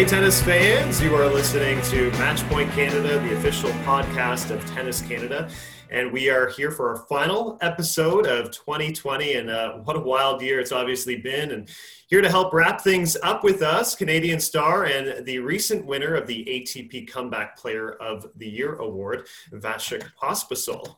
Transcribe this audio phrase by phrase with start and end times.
[0.00, 5.50] Hey, tennis fans, you are listening to Matchpoint Canada, the official podcast of Tennis Canada.
[5.90, 9.34] And we are here for our final episode of 2020.
[9.34, 11.50] And uh, what a wild year it's obviously been.
[11.50, 11.68] And
[12.08, 16.26] here to help wrap things up with us, Canadian star and the recent winner of
[16.26, 20.96] the ATP Comeback Player of the Year award, Vasek Pospisil.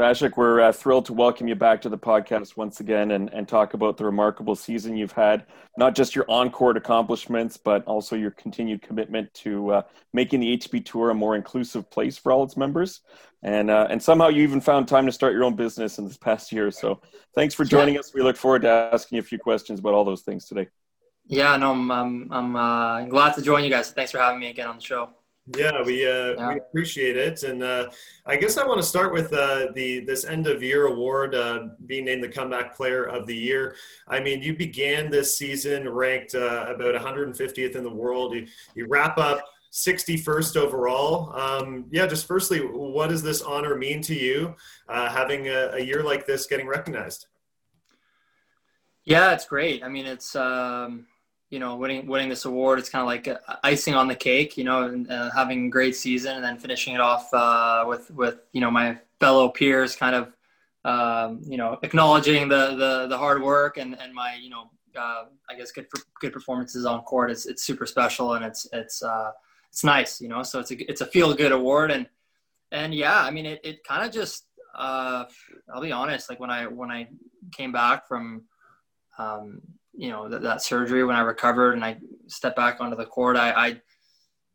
[0.00, 3.46] Vasek, we're uh, thrilled to welcome you back to the podcast once again and, and
[3.46, 5.44] talk about the remarkable season you've had,
[5.76, 9.82] not just your on court accomplishments, but also your continued commitment to uh,
[10.14, 13.02] making the ATP Tour a more inclusive place for all its members.
[13.42, 16.16] And, uh, and somehow you even found time to start your own business in this
[16.16, 16.70] past year.
[16.70, 17.02] So
[17.34, 18.00] thanks for joining yeah.
[18.00, 18.14] us.
[18.14, 20.68] We look forward to asking you a few questions about all those things today.
[21.26, 23.90] Yeah, no, I'm, I'm, I'm uh, glad to join you guys.
[23.90, 25.10] Thanks for having me again on the show.
[25.56, 26.48] Yeah, we uh, yeah.
[26.48, 27.90] we appreciate it, and uh,
[28.26, 31.68] I guess I want to start with uh, the this end of year award uh,
[31.86, 33.74] being named the comeback player of the year.
[34.06, 38.34] I mean, you began this season ranked uh, about 150th in the world.
[38.34, 41.32] You, you wrap up 61st overall.
[41.34, 44.54] Um, yeah, just firstly, what does this honor mean to you,
[44.88, 47.26] uh, having a, a, year like this getting recognized?
[49.04, 49.82] Yeah, it's great.
[49.82, 50.36] I mean, it's.
[50.36, 51.06] Um
[51.50, 54.56] you know, winning winning this award, it's kind of like icing on the cake.
[54.56, 58.10] You know, and uh, having a great season and then finishing it off uh, with
[58.12, 60.32] with you know my fellow peers, kind of
[60.84, 65.24] um, you know acknowledging the, the the hard work and and my you know uh,
[65.48, 65.86] I guess good
[66.20, 67.32] good performances on court.
[67.32, 69.32] It's it's super special and it's it's uh,
[69.70, 70.20] it's nice.
[70.20, 72.06] You know, so it's a it's a feel good award and
[72.70, 74.44] and yeah, I mean it it kind of just
[74.76, 75.24] uh,
[75.74, 77.08] I'll be honest, like when I when I
[77.52, 78.44] came back from
[79.18, 79.60] um,
[79.94, 83.36] you know that, that surgery when I recovered and I stepped back onto the court,
[83.36, 83.80] I, I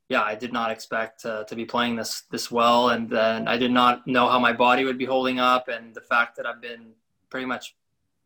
[0.09, 3.57] yeah, I did not expect uh, to be playing this this well, and then I
[3.57, 6.61] did not know how my body would be holding up, and the fact that I've
[6.61, 6.93] been
[7.29, 7.75] pretty much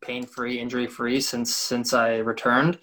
[0.00, 2.78] pain free, injury free since since I returned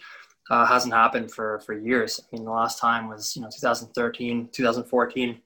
[0.50, 2.20] uh, hasn't happened for for years.
[2.20, 5.42] I mean, the last time was you know 2013, 2014.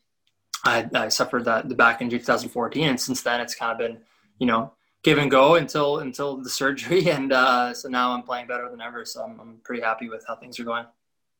[0.64, 4.02] I, I suffered that the back injury 2014, and since then it's kind of been
[4.40, 8.48] you know give and go until until the surgery, and uh, so now I'm playing
[8.48, 9.06] better than ever.
[9.06, 10.86] So I'm, I'm pretty happy with how things are going.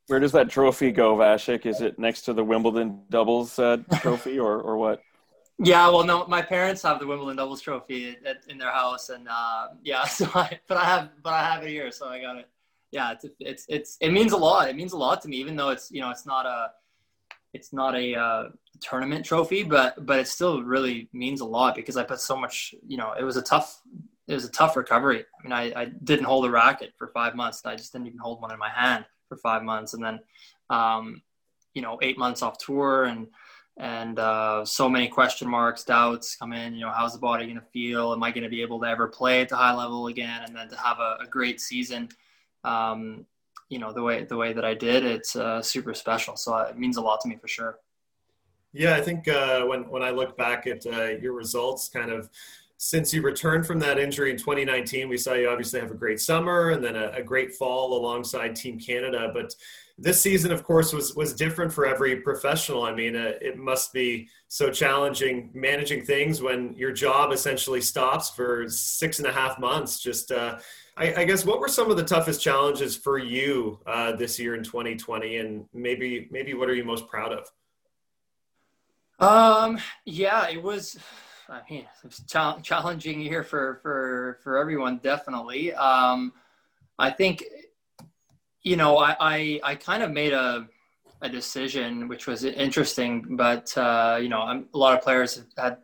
[0.08, 1.66] Where does that trophy go, Vasek?
[1.66, 5.02] Is it next to the Wimbledon doubles uh, trophy, or or what?
[5.64, 9.28] Yeah, well, no, my parents have the Wimbledon doubles trophy at, in their house, and
[9.30, 12.38] uh, yeah, so I, but I have but I have it here, so I got
[12.38, 12.50] it.
[12.92, 14.70] Yeah, it's it's it's it means a lot.
[14.70, 16.72] It means a lot to me, even though it's you know it's not a
[17.54, 18.44] it's not a uh,
[18.82, 22.76] tournament trophy, but but it still really means a lot because I put so much.
[22.88, 23.82] You know, it was a tough
[24.28, 25.20] it was a tough recovery.
[25.40, 27.66] I mean, I, I didn't hold a racket for five months.
[27.66, 30.20] I just didn't even hold one in my hand for five months, and then
[30.70, 31.22] um,
[31.74, 33.28] you know eight months off tour and
[33.78, 36.76] and uh, so many question marks, doubts come in.
[36.76, 38.14] You know, how's the body going to feel?
[38.14, 40.44] Am I going to be able to ever play at the high level again?
[40.46, 42.10] And then to have a, a great season,
[42.64, 43.26] um,
[43.70, 46.36] you know the way the way that I did, it's uh, super special.
[46.36, 47.80] So it means a lot to me for sure.
[48.74, 52.30] Yeah, I think uh, when when I look back at uh, your results, kind of
[52.78, 56.20] since you returned from that injury in 2019, we saw you obviously have a great
[56.20, 59.30] summer and then a, a great fall alongside Team Canada.
[59.32, 59.54] But
[60.00, 62.84] this season, of course, was was different for every professional.
[62.84, 68.30] I mean, uh, it must be so challenging managing things when your job essentially stops
[68.30, 70.00] for six and a half months.
[70.00, 70.58] Just uh,
[70.98, 74.56] I, I, guess what were some of the toughest challenges for you uh, this year
[74.56, 77.48] in 2020, and maybe maybe what are you most proud of?
[79.22, 80.98] Um, yeah, it was.
[81.48, 85.74] I mean, it was a challenging year for for for everyone, definitely.
[85.74, 86.34] Um,
[86.98, 87.44] I think,
[88.64, 90.68] you know, I I, I kind of made a
[91.22, 95.78] a decision which was interesting, but uh, you know, a lot of players had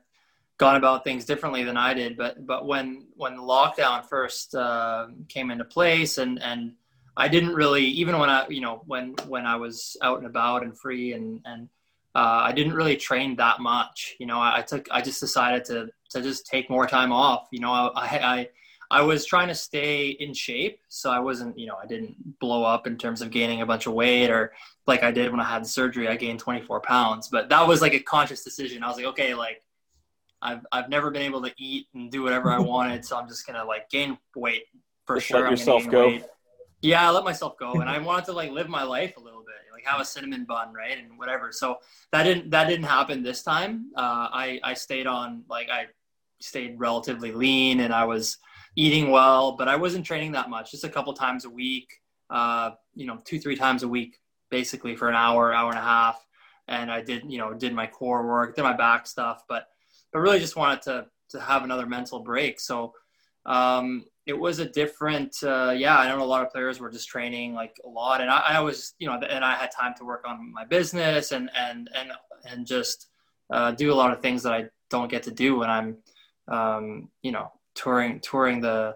[0.58, 2.18] gone about things differently than I did.
[2.18, 6.74] But but when when the lockdown first uh, came into place, and and
[7.16, 10.64] I didn't really even when I you know when when I was out and about
[10.64, 11.70] and free and and
[12.18, 14.16] uh, I didn't really train that much.
[14.20, 17.48] You know, I, I, took I just decided to to just take more time off.
[17.52, 18.50] You know, I, I
[18.90, 22.64] I was trying to stay in shape, so I wasn't you know I didn't blow
[22.64, 24.52] up in terms of gaining a bunch of weight or
[24.88, 26.08] like I did when I had the surgery.
[26.08, 28.84] I gained 24 pounds, but that was like a conscious decision.
[28.84, 29.62] I was like, okay, like
[30.42, 33.46] I've I've never been able to eat and do whatever I wanted, so I'm just
[33.46, 34.64] gonna like gain weight
[35.06, 35.42] for just sure.
[35.42, 36.08] Let yourself go.
[36.08, 36.24] Weight.
[36.82, 39.42] Yeah, I let myself go, and I wanted to like live my life a little
[39.42, 41.52] bit, like have a cinnamon bun, right, and whatever.
[41.52, 41.78] So
[42.12, 43.92] that didn't that didn't happen this time.
[43.96, 45.86] Uh, I I stayed on like I
[46.40, 48.38] stayed relatively lean, and I was
[48.76, 51.88] eating well, but I wasn't training that much, just a couple times a week.
[52.30, 54.18] Uh, you know, two three times a week,
[54.50, 56.26] basically for an hour, hour and a half,
[56.68, 59.68] and I did you know did my core work, did my back stuff, but
[60.12, 62.60] but really just wanted to to have another mental break.
[62.60, 62.94] So
[63.46, 65.98] um, it was a different, uh, yeah.
[65.98, 68.60] I know a lot of players were just training like a lot, and I, I,
[68.60, 72.12] was, you know, and I had time to work on my business and and and
[72.48, 73.08] and just
[73.50, 75.98] uh, do a lot of things that I don't get to do when I'm,
[76.50, 78.96] um, you know, touring touring the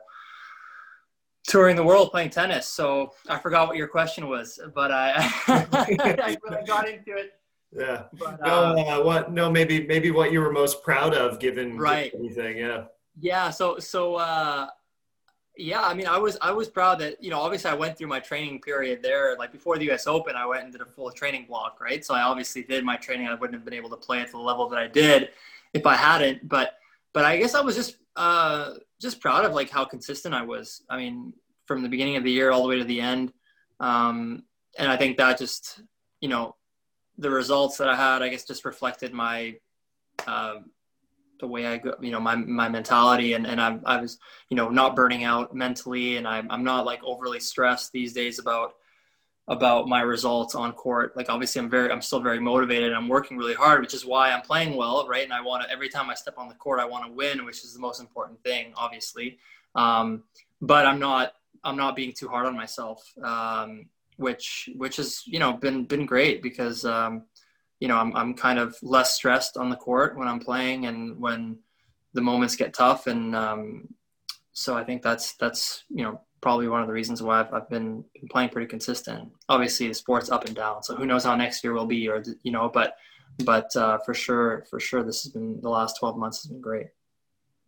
[1.47, 2.67] touring the world playing tennis.
[2.67, 5.13] So I forgot what your question was, but I
[5.47, 7.31] I, I got into it.
[7.71, 8.03] Yeah.
[8.19, 9.31] But, no, uh, uh, what?
[9.31, 12.11] No, maybe maybe what you were most proud of, given right.
[12.13, 12.57] anything.
[12.57, 12.83] Yeah.
[13.19, 13.49] Yeah.
[13.49, 14.67] So so uh,
[15.61, 15.81] yeah.
[15.81, 18.19] I mean, I was I was proud that you know obviously I went through my
[18.19, 19.35] training period there.
[19.37, 20.07] Like before the U.S.
[20.07, 22.03] Open, I went and did a full training block, right?
[22.03, 23.27] So I obviously did my training.
[23.27, 25.29] I wouldn't have been able to play at the level that I did
[25.73, 26.47] if I hadn't.
[26.47, 26.73] But
[27.13, 30.83] but I guess I was just uh, just proud of like how consistent I was.
[30.89, 31.33] I mean,
[31.65, 33.31] from the beginning of the year all the way to the end,
[33.79, 34.43] um,
[34.77, 35.81] and I think that just
[36.19, 36.55] you know
[37.17, 39.55] the results that I had, I guess, just reflected my
[40.25, 40.55] uh,
[41.41, 44.17] the way I go, you know, my my mentality, and and I, I was
[44.49, 48.39] you know not burning out mentally, and I'm I'm not like overly stressed these days
[48.39, 48.75] about
[49.47, 51.15] about my results on court.
[51.17, 52.93] Like obviously I'm very I'm still very motivated.
[52.93, 55.23] I'm working really hard, which is why I'm playing well, right?
[55.23, 57.43] And I want to every time I step on the court, I want to win,
[57.45, 59.39] which is the most important thing, obviously.
[59.75, 60.23] Um,
[60.61, 61.33] but I'm not
[61.63, 63.87] I'm not being too hard on myself, um,
[64.17, 67.23] which which has you know been been great because um,
[67.81, 71.19] you know I'm I'm kind of less stressed on the court when I'm playing and
[71.19, 71.57] when
[72.13, 73.89] the moments get tough and um,
[74.53, 77.69] so I think that's that's you know probably one of the reasons why I've, I've
[77.69, 79.29] been, been playing pretty consistent.
[79.47, 82.23] Obviously, the sport's up and down, so who knows how next year will be, or
[82.43, 82.95] you know, but
[83.45, 86.61] but uh, for sure, for sure, this has been the last twelve months has been
[86.61, 86.87] great.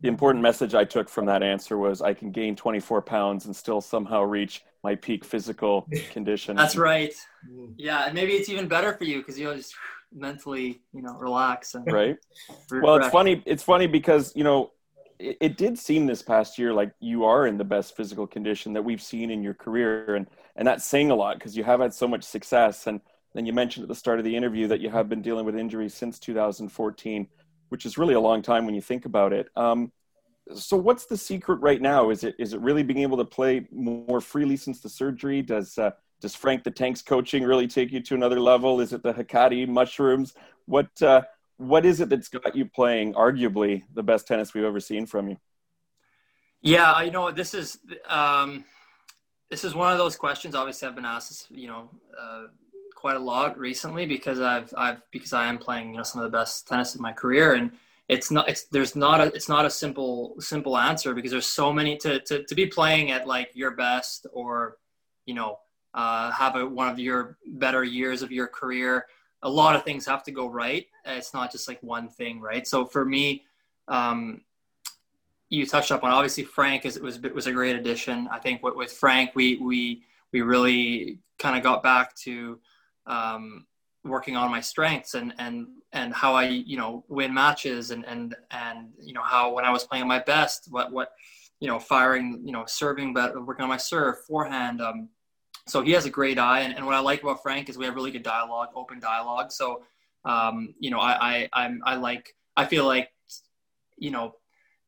[0.02, 3.56] The important message I took from that answer was I can gain 24 pounds and
[3.56, 6.58] still somehow reach my peak physical condition.
[6.58, 7.14] That's right.
[7.50, 7.76] Mm.
[7.78, 9.74] Yeah, and maybe it's even better for you because you'll just
[10.14, 12.18] mentally, you know, relax and right.
[12.72, 13.42] well, it's funny.
[13.46, 14.72] It's funny because you know
[15.20, 18.74] it, it, did seem this past year like you are in the best physical condition
[18.74, 21.80] that we've seen in your career, and and that's saying a lot because you have
[21.80, 22.88] had so much success.
[22.88, 23.02] And
[23.34, 25.56] then you mentioned at the start of the interview that you have been dealing with
[25.56, 27.28] injuries since 2014,
[27.70, 29.48] which is really a long time when you think about it.
[29.56, 29.92] Um,
[30.54, 32.10] so what's the secret right now?
[32.10, 35.42] Is it is it really being able to play more freely since the surgery?
[35.42, 35.92] Does uh,
[36.24, 38.80] does Frank the Tank's coaching really take you to another level?
[38.80, 40.34] Is it the Hecate mushrooms?
[40.68, 41.24] What uh,
[41.58, 45.28] what is it that's got you playing arguably the best tennis we've ever seen from
[45.28, 45.38] you?
[46.62, 47.78] Yeah, you know this is
[48.08, 48.64] um,
[49.50, 50.56] this is one of those questions.
[50.56, 52.44] Obviously, I've been asked you know, uh,
[52.96, 56.32] quite a lot recently because I've I've because I am playing you know some of
[56.32, 57.70] the best tennis of my career, and
[58.08, 61.74] it's not it's there's not a it's not a simple simple answer because there's so
[61.74, 64.78] many to to to be playing at like your best or
[65.26, 65.60] you know
[65.94, 69.06] uh, have a, one of your better years of your career
[69.44, 70.88] a lot of things have to go right.
[71.06, 72.66] It's not just like one thing, right?
[72.66, 73.44] So for me,
[73.88, 74.42] um,
[75.50, 78.28] you touched up on obviously Frank is, was was a great addition.
[78.32, 82.60] I think with, with Frank, we we we really kind of got back to
[83.06, 83.68] um,
[84.04, 88.36] working on my strengths and and and how I you know win matches and and
[88.50, 91.12] and you know how when I was playing my best, what what
[91.60, 94.82] you know firing you know serving, but working on my serve, forehand.
[94.82, 95.10] Um,
[95.68, 97.86] so he has a great eye, and, and what I like about Frank is we
[97.86, 99.52] have really good dialogue, open dialogue.
[99.52, 99.84] So,
[100.26, 103.12] um, you know, I, I, I'm, I like, I feel like,
[103.98, 104.36] you know,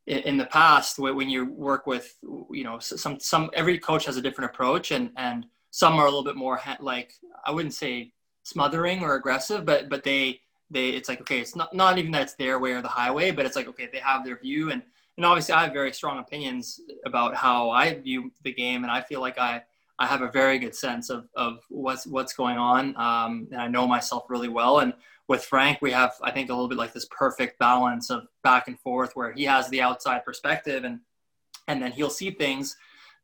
[0.08, 2.16] in, the past when you work with,
[2.52, 6.10] you know, some, some, every coach has a different approach, and and some are a
[6.10, 7.14] little bit more like
[7.44, 8.14] I wouldn't say
[8.44, 10.40] smothering or aggressive, but but they
[10.70, 13.32] they it's like okay, it's not not even that it's their way or the highway,
[13.32, 14.82] but it's like okay, they have their view, and
[15.18, 19.02] and obviously I have very strong opinions about how I view the game, and I
[19.02, 19.64] feel like I
[19.98, 23.68] I have a very good sense of, of what's what's going on, um, and I
[23.68, 24.80] know myself really well.
[24.80, 24.94] And
[25.28, 28.68] with Frank, we have I think a little bit like this perfect balance of back
[28.68, 31.00] and forth, where he has the outside perspective, and
[31.68, 32.76] and then he'll see things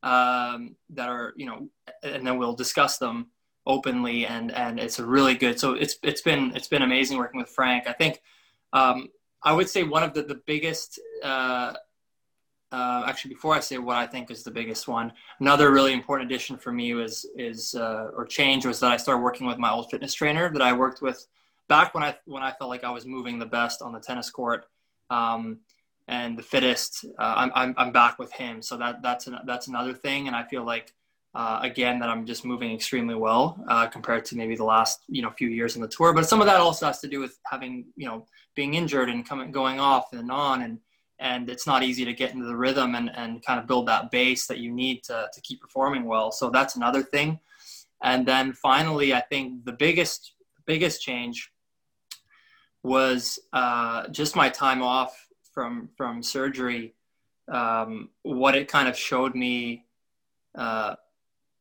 [0.02, 1.70] um, that are you know,
[2.04, 3.28] and then we'll discuss them
[3.66, 5.60] openly, and and it's a really good.
[5.60, 7.86] So it's it's been it's been amazing working with Frank.
[7.88, 8.22] I think
[8.72, 9.10] um,
[9.44, 11.00] I would say one of the the biggest.
[11.22, 11.74] Uh,
[12.72, 15.12] uh, actually, before I say what I think is the biggest one,
[15.42, 19.22] another really important addition for me was is uh, or change was that I started
[19.22, 21.28] working with my old fitness trainer that I worked with
[21.68, 24.30] back when I when I felt like I was moving the best on the tennis
[24.30, 24.68] court
[25.10, 25.60] um,
[26.08, 27.06] and the fittest.
[27.20, 30.36] Uh, I'm, I'm, I'm back with him, so that that's an, that's another thing, and
[30.36, 30.94] I feel like.
[31.34, 35.22] Uh, again, that I'm just moving extremely well uh, compared to maybe the last you
[35.22, 36.12] know few years on the tour.
[36.12, 39.26] But some of that also has to do with having you know being injured and
[39.26, 40.80] coming going off and on and
[41.22, 44.10] and it's not easy to get into the rhythm and, and kind of build that
[44.10, 46.32] base that you need to, to keep performing well.
[46.32, 47.40] So that's another thing.
[48.02, 50.34] And then finally, I think the biggest
[50.66, 51.38] biggest change
[52.84, 55.14] was uh, just my time off
[55.54, 56.96] from from surgery.
[57.52, 59.86] um, what it kind of showed me,
[60.58, 60.96] uh,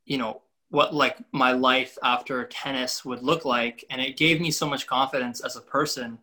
[0.05, 4.51] you know, what like my life after tennis would look like, and it gave me
[4.51, 6.19] so much confidence as a person,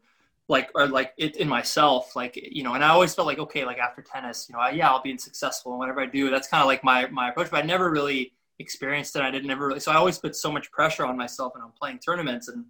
[0.48, 2.74] like or like it in myself, like you know.
[2.74, 5.18] And I always felt like okay, like after tennis, you know, I, yeah, I'll be
[5.18, 6.30] successful and whatever I do.
[6.30, 9.22] That's kind of like my my approach, but I never really experienced it.
[9.22, 11.72] I didn't ever really, so I always put so much pressure on myself when I'm
[11.72, 12.66] playing tournaments and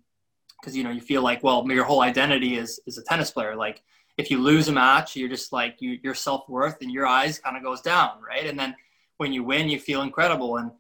[0.60, 3.56] because you know you feel like well your whole identity is is a tennis player
[3.56, 3.84] like
[4.18, 7.40] if you lose a match, you're just like you, your self worth and your eyes
[7.40, 8.48] kind of goes down, right?
[8.48, 8.76] And then
[9.18, 10.72] when you win, you feel incredible, and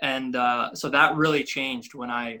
[0.00, 2.40] and uh, so that really changed when I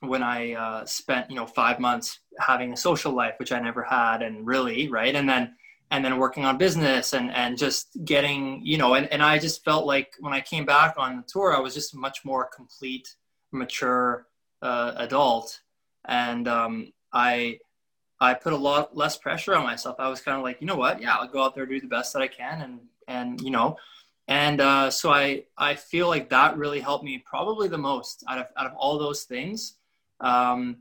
[0.00, 3.82] when I uh, spent you know five months having a social life, which I never
[3.82, 5.54] had, and really right, and then
[5.90, 9.64] and then working on business and and just getting you know, and and I just
[9.64, 13.14] felt like when I came back on the tour, I was just much more complete,
[13.52, 14.26] mature
[14.62, 15.60] uh, adult,
[16.06, 17.58] and um, I
[18.20, 19.96] I put a lot less pressure on myself.
[19.98, 21.00] I was kind of like, you know what?
[21.00, 23.76] Yeah, I'll go out there do the best that I can, and and you know,
[24.28, 28.38] and uh, so I I feel like that really helped me probably the most out
[28.38, 29.74] of out of all those things.
[30.20, 30.78] Um,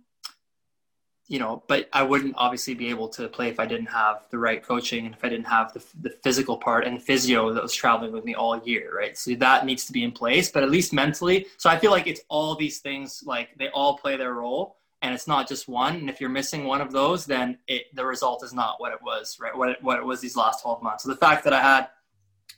[1.29, 4.39] you know, but I wouldn't obviously be able to play if I didn't have the
[4.39, 7.74] right coaching and if I didn't have the, the physical part and physio that was
[7.74, 9.15] traveling with me all year, right?
[9.15, 11.46] So that needs to be in place, but at least mentally.
[11.58, 15.13] So I feel like it's all these things, like they all play their role and
[15.13, 15.98] it's not just one.
[15.98, 19.01] And if you're missing one of those, then it, the result is not what it
[19.03, 19.55] was, right?
[19.55, 21.03] What it, what it was these last 12 months.
[21.03, 21.89] So the fact that I had,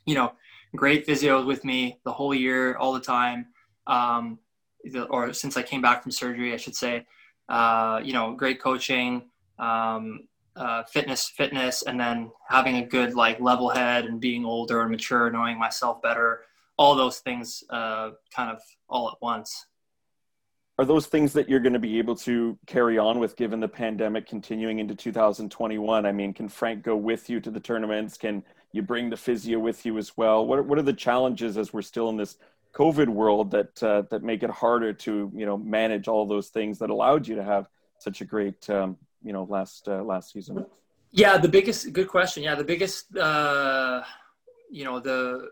[0.06, 0.32] you know,
[0.78, 3.48] great physios with me the whole year, all the time,
[3.86, 4.40] um,
[5.10, 7.06] or since I came back from surgery, I should say,
[7.50, 9.24] uh, you know, great coaching,
[9.60, 14.82] um, uh, fitness, fitness, and then having a good like level head and being older
[14.82, 16.42] and mature, knowing myself better,
[16.78, 18.60] all those things uh, kind of
[18.90, 19.66] all at once.
[20.78, 23.68] Are those things that you're going to be able to carry on with given the
[23.68, 28.18] pandemic continuing into 2021 i mean can frank go with you to the tournaments?
[28.18, 30.46] Can you bring the physio with you as well?
[30.46, 32.38] What what are the challenges as we're still in this
[32.74, 36.80] covid world that uh, that make it harder to you know manage all those things
[36.80, 37.68] that allowed you to have
[38.00, 40.66] such a great um, you know last uh, last season.
[41.12, 42.44] Yeah the biggest good question.
[42.44, 44.02] Yeah the biggest uh,
[44.70, 45.50] you know the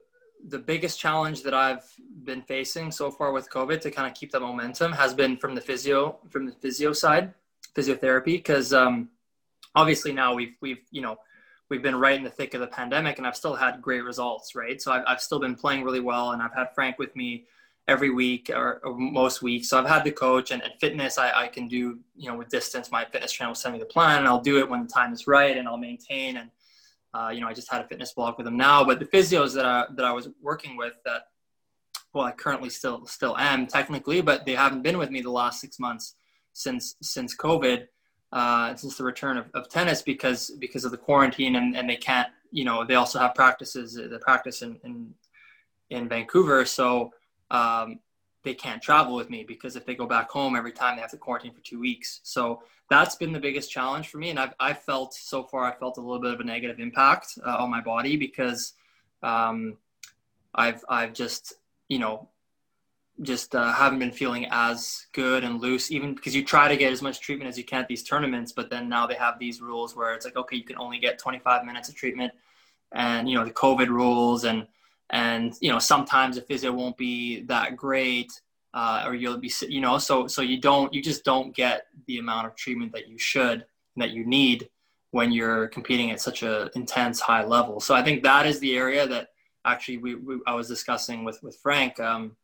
[0.47, 1.83] the biggest challenge that I've
[2.23, 5.53] been facing so far with COVID to kind of keep that momentum has been from
[5.53, 7.33] the physio from the physio side,
[7.75, 9.09] physiotherapy, because um,
[9.75, 11.17] obviously now we've we've you know
[11.69, 14.55] we've been right in the thick of the pandemic, and I've still had great results,
[14.55, 14.81] right?
[14.81, 17.45] So I've, I've still been playing really well, and I've had Frank with me
[17.87, 19.69] every week or, or most weeks.
[19.69, 21.17] So I've had the coach and, and fitness.
[21.17, 22.91] I, I can do you know with distance.
[22.91, 25.13] My fitness trainer will send me the plan, and I'll do it when the time
[25.13, 26.49] is right, and I'll maintain and
[27.13, 29.55] uh, you know, I just had a fitness block with him now, but the physios
[29.55, 31.23] that I, that I was working with that,
[32.13, 35.59] well, I currently still, still am technically, but they haven't been with me the last
[35.59, 36.15] six months
[36.53, 37.87] since, since COVID,
[38.31, 41.95] uh, since the return of, of tennis because, because of the quarantine and, and they
[41.95, 45.13] can't, you know, they also have practices, the practice in, in,
[45.89, 46.65] in Vancouver.
[46.65, 47.13] So,
[47.51, 47.99] um,
[48.43, 51.11] they can't travel with me because if they go back home every time they have
[51.11, 52.21] to quarantine for two weeks.
[52.23, 54.29] So that's been the biggest challenge for me.
[54.29, 57.37] And I've, I've felt so far, I felt a little bit of a negative impact
[57.45, 58.73] uh, on my body because
[59.23, 59.77] um,
[60.55, 61.55] I've, I've just,
[61.89, 62.29] you know,
[63.21, 66.91] just uh, haven't been feeling as good and loose, even because you try to get
[66.91, 69.61] as much treatment as you can at these tournaments, but then now they have these
[69.61, 72.31] rules where it's like, okay, you can only get 25 minutes of treatment
[72.93, 74.67] and, you know, the COVID rules and,
[75.09, 78.41] and you know sometimes the physio won't be that great
[78.73, 82.19] uh, or you'll be you know so so you don't you just don't get the
[82.19, 83.65] amount of treatment that you should
[83.97, 84.69] that you need
[85.11, 87.79] when you're competing at such a intense high level.
[87.79, 89.29] So i think that is the area that
[89.65, 92.35] actually we, we i was discussing with with frank um,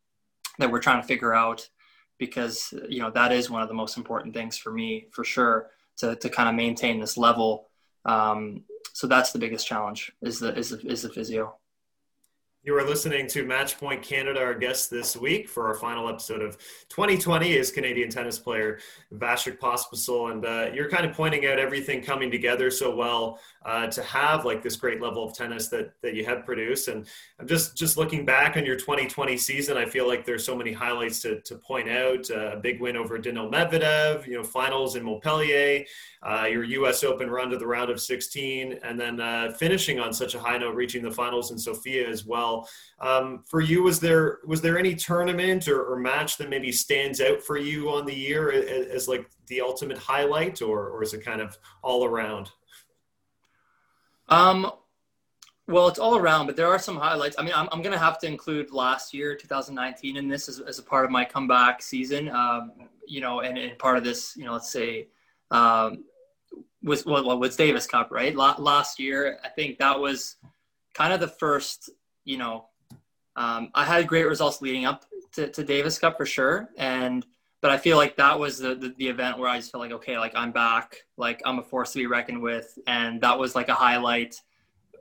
[0.58, 1.68] that we're trying to figure out
[2.18, 5.70] because you know that is one of the most important things for me for sure
[5.98, 7.68] to, to kind of maintain this level.
[8.04, 11.56] Um, so that's the biggest challenge is the is the, is the physio
[12.66, 14.40] you are listening to Matchpoint Canada.
[14.40, 16.58] Our guest this week for our final episode of
[16.88, 18.80] 2020 is Canadian tennis player
[19.14, 23.86] Vasek Pospisil, and uh, you're kind of pointing out everything coming together so well uh,
[23.86, 26.88] to have like this great level of tennis that that you have produced.
[26.88, 27.06] And
[27.38, 30.72] I'm just just looking back on your 2020 season, I feel like there's so many
[30.72, 32.28] highlights to to point out.
[32.28, 35.84] Uh, a big win over Daniil Medvedev, you know, finals in Montpellier,
[36.22, 37.04] uh, your U.S.
[37.04, 40.58] Open run to the round of 16, and then uh, finishing on such a high
[40.58, 42.55] note, reaching the finals in Sofia as well.
[43.00, 47.20] Um, for you, was there was there any tournament or, or, match that maybe stands
[47.20, 51.14] out for you on the year as, as like the ultimate highlight, or or is
[51.14, 52.50] it kind of all around?
[54.28, 54.70] Um,
[55.68, 57.36] well, it's all around, but there are some highlights.
[57.38, 60.60] I mean, I'm, I'm going to have to include last year, 2019, in this as,
[60.60, 62.28] as a part of my comeback season.
[62.28, 62.72] Um,
[63.06, 65.08] you know, and, and part of this, you know, let's say,
[65.50, 66.04] um,
[66.82, 68.34] was well, Davis Cup, right?
[68.36, 70.36] last year, I think that was
[70.94, 71.90] kind of the first,
[72.26, 72.66] you know,
[73.36, 77.24] um, I had great results leading up to, to Davis Cup for sure, and
[77.62, 79.92] but I feel like that was the, the, the event where I just felt like
[79.92, 83.54] okay, like I'm back, like I'm a force to be reckoned with, and that was
[83.54, 84.40] like a highlight.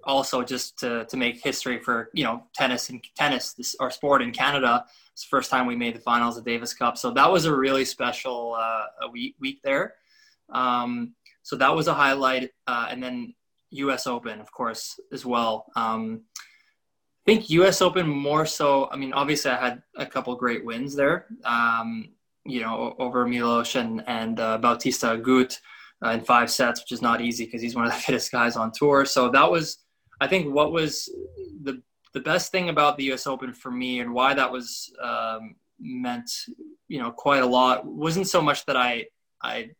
[0.04, 4.22] Also, just to to make history for you know tennis and tennis, this our sport
[4.22, 4.86] in Canada.
[5.14, 7.56] It's the first time we made the finals of Davis Cup, so that was a
[7.56, 9.96] really special uh, a week week there.
[10.50, 13.34] Um, so that was a highlight, uh, and then
[13.72, 14.08] U.S.
[14.08, 15.72] Open, of course, as well.
[15.76, 16.24] Um,
[17.26, 17.82] think U.S.
[17.82, 18.90] Open more so.
[18.92, 21.26] I mean, obviously, I had a couple great wins there.
[21.44, 22.10] Um,
[22.46, 25.58] you know, over Milos and and uh, Bautista Agut
[26.04, 28.56] uh, in five sets, which is not easy because he's one of the fittest guys
[28.56, 29.06] on tour.
[29.06, 29.80] So that was,
[30.22, 31.10] I think, what was
[31.64, 31.82] the
[32.14, 33.28] the best thing about the U.S.
[33.28, 36.30] Open for me, and why that was um, meant,
[36.88, 37.86] you know, quite a lot.
[37.86, 39.06] wasn't so much that I
[39.42, 39.72] I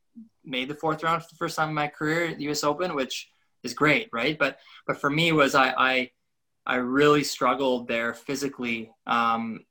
[0.44, 2.64] made the fourth round for the first time in my career at the U.S.
[2.64, 3.30] Open, which
[3.64, 4.38] is great, right?
[4.38, 6.12] But but for me was I I
[6.66, 9.66] I really struggled there physically um,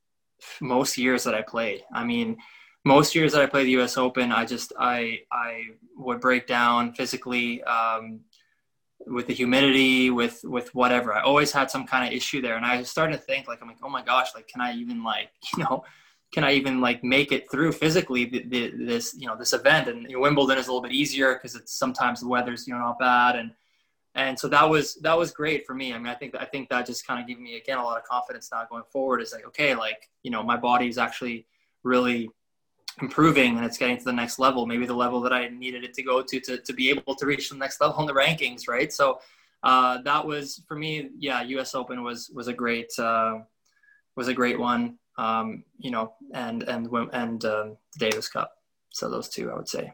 [0.60, 1.82] most years that I played.
[1.92, 2.36] I mean,
[2.84, 3.96] most years that I played the U.S.
[3.96, 5.64] Open, I just I I
[5.96, 8.20] would break down physically um,
[9.06, 11.14] with the humidity, with with whatever.
[11.14, 13.68] I always had some kind of issue there, and I starting to think like I'm
[13.68, 15.84] like, oh my gosh, like can I even like you know,
[16.32, 19.88] can I even like make it through physically the, the, this you know this event?
[19.88, 22.74] And you know, Wimbledon is a little bit easier because it's sometimes the weather's you
[22.74, 23.50] know not bad and
[24.14, 25.92] and so that was that was great for me.
[25.92, 27.99] I mean, I think I think that just kind of gave me again a lot
[27.99, 29.21] of confidence now going forward.
[29.21, 31.47] Is like okay, like you know, my body is actually
[31.83, 32.30] really
[33.00, 35.94] improving and it's getting to the next level, maybe the level that I needed it
[35.94, 38.68] to go to to to be able to reach the next level in the rankings,
[38.68, 38.92] right?
[38.92, 39.21] So
[39.64, 41.11] uh, that was for me.
[41.18, 41.75] Yeah, U.S.
[41.75, 43.38] Open was was a great uh,
[44.16, 44.98] was a great one.
[45.16, 48.53] Um, you know, and and and um, the Davis Cup.
[48.90, 49.92] So those two, I would say.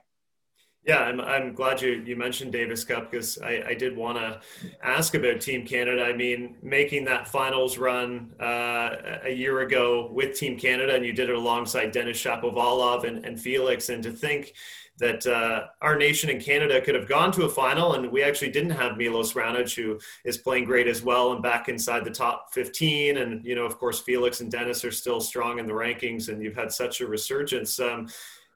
[0.86, 4.40] Yeah, I'm, I'm glad you, you mentioned Davis Cup because I, I did want to
[4.82, 6.02] ask about Team Canada.
[6.04, 11.12] I mean, making that finals run uh, a year ago with Team Canada, and you
[11.12, 14.54] did it alongside Denis Shapovalov and, and Felix, and to think
[15.00, 18.50] that uh, our nation in Canada could have gone to a final, and we actually
[18.50, 22.52] didn't have Milos Raonic, who is playing great as well and back inside the top
[22.52, 23.18] 15.
[23.18, 26.42] And, you know, of course, Felix and Denis are still strong in the rankings, and
[26.42, 27.80] you've had such a resurgence.
[27.80, 28.08] Um,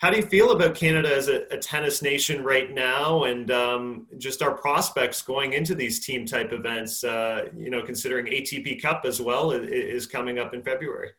[0.05, 4.07] how do you feel about Canada as a, a tennis nation right now, and um,
[4.19, 7.03] just our prospects going into these team type events?
[7.05, 11.13] Uh, you know, considering ATP Cup as well is coming up in February.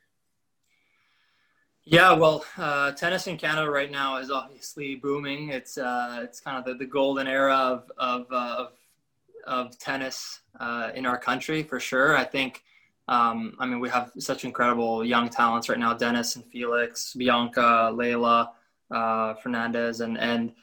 [1.84, 5.50] Yeah, well, uh, tennis in Canada right now is obviously booming.
[5.50, 8.68] It's uh, it's kind of the, the golden era of of, uh,
[9.48, 12.16] of, tennis uh, in our country for sure.
[12.16, 12.62] I think.
[13.08, 17.92] Um, I mean, we have such incredible young talents right now: Denis and Felix, Bianca,
[17.92, 18.50] Leylah
[18.92, 20.54] uh, Fernandez, and and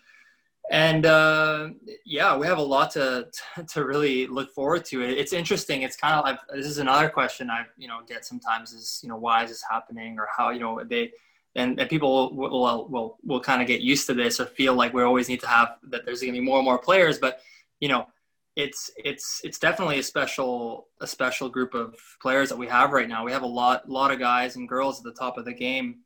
[0.70, 1.68] and uh,
[2.06, 3.28] yeah, we have a lot to
[3.68, 5.02] to really look forward to.
[5.02, 5.82] It's interesting.
[5.82, 9.08] It's kind of like this is another question I you know get sometimes is you
[9.08, 11.12] know why is this happening or how you know they
[11.54, 14.74] and, and people will, will will will kind of get used to this or feel
[14.74, 17.18] like we always need to have that there's going to be more and more players,
[17.18, 17.40] but
[17.80, 18.06] you know
[18.54, 23.08] it's it's it's definitely a special a special group of players that we have right
[23.08, 23.24] now.
[23.24, 26.00] We have a lot lot of guys and girls at the top of the game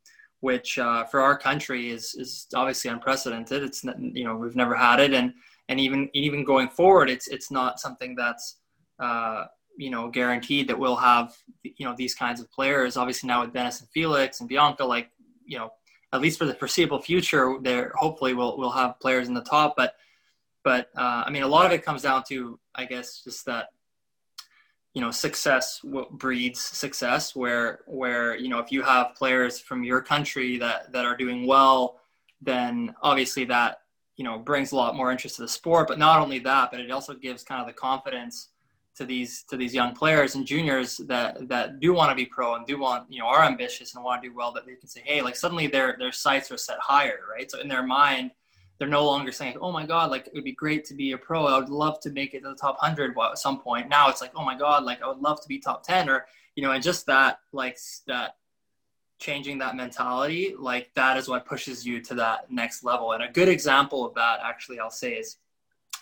[0.46, 3.64] which uh, for our country is is obviously unprecedented.
[3.64, 5.34] It's you know we've never had it, and
[5.68, 8.58] and even even going forward, it's it's not something that's
[9.00, 12.96] uh, you know guaranteed that we'll have you know these kinds of players.
[12.96, 15.10] Obviously now with Denis and Felix and Bianca, like
[15.44, 15.72] you know
[16.12, 19.74] at least for the foreseeable future, there hopefully we'll we'll have players in the top,
[19.76, 19.96] but
[20.62, 23.70] but uh, I mean a lot of it comes down to I guess just that
[24.96, 25.80] you know success
[26.12, 31.04] breeds success where where you know if you have players from your country that that
[31.04, 32.00] are doing well
[32.40, 33.82] then obviously that
[34.16, 35.86] you know brings a lot more interest to the sport.
[35.86, 38.48] But not only that but it also gives kind of the confidence
[38.96, 42.54] to these to these young players and juniors that that do want to be pro
[42.54, 44.88] and do want you know are ambitious and want to do well that they can
[44.88, 47.50] say hey like suddenly their their sights are set higher right?
[47.50, 48.30] So in their mind
[48.78, 51.18] they're no longer saying, "Oh my God, like it would be great to be a
[51.18, 51.46] pro.
[51.46, 54.20] I would love to make it to the top hundred at some point." Now it's
[54.20, 56.72] like, "Oh my God, like I would love to be top ten, or you know,
[56.72, 58.36] and just that, like that,
[59.18, 63.12] changing that mentality, like that is what pushes you to that next level.
[63.12, 65.38] And a good example of that, actually, I'll say is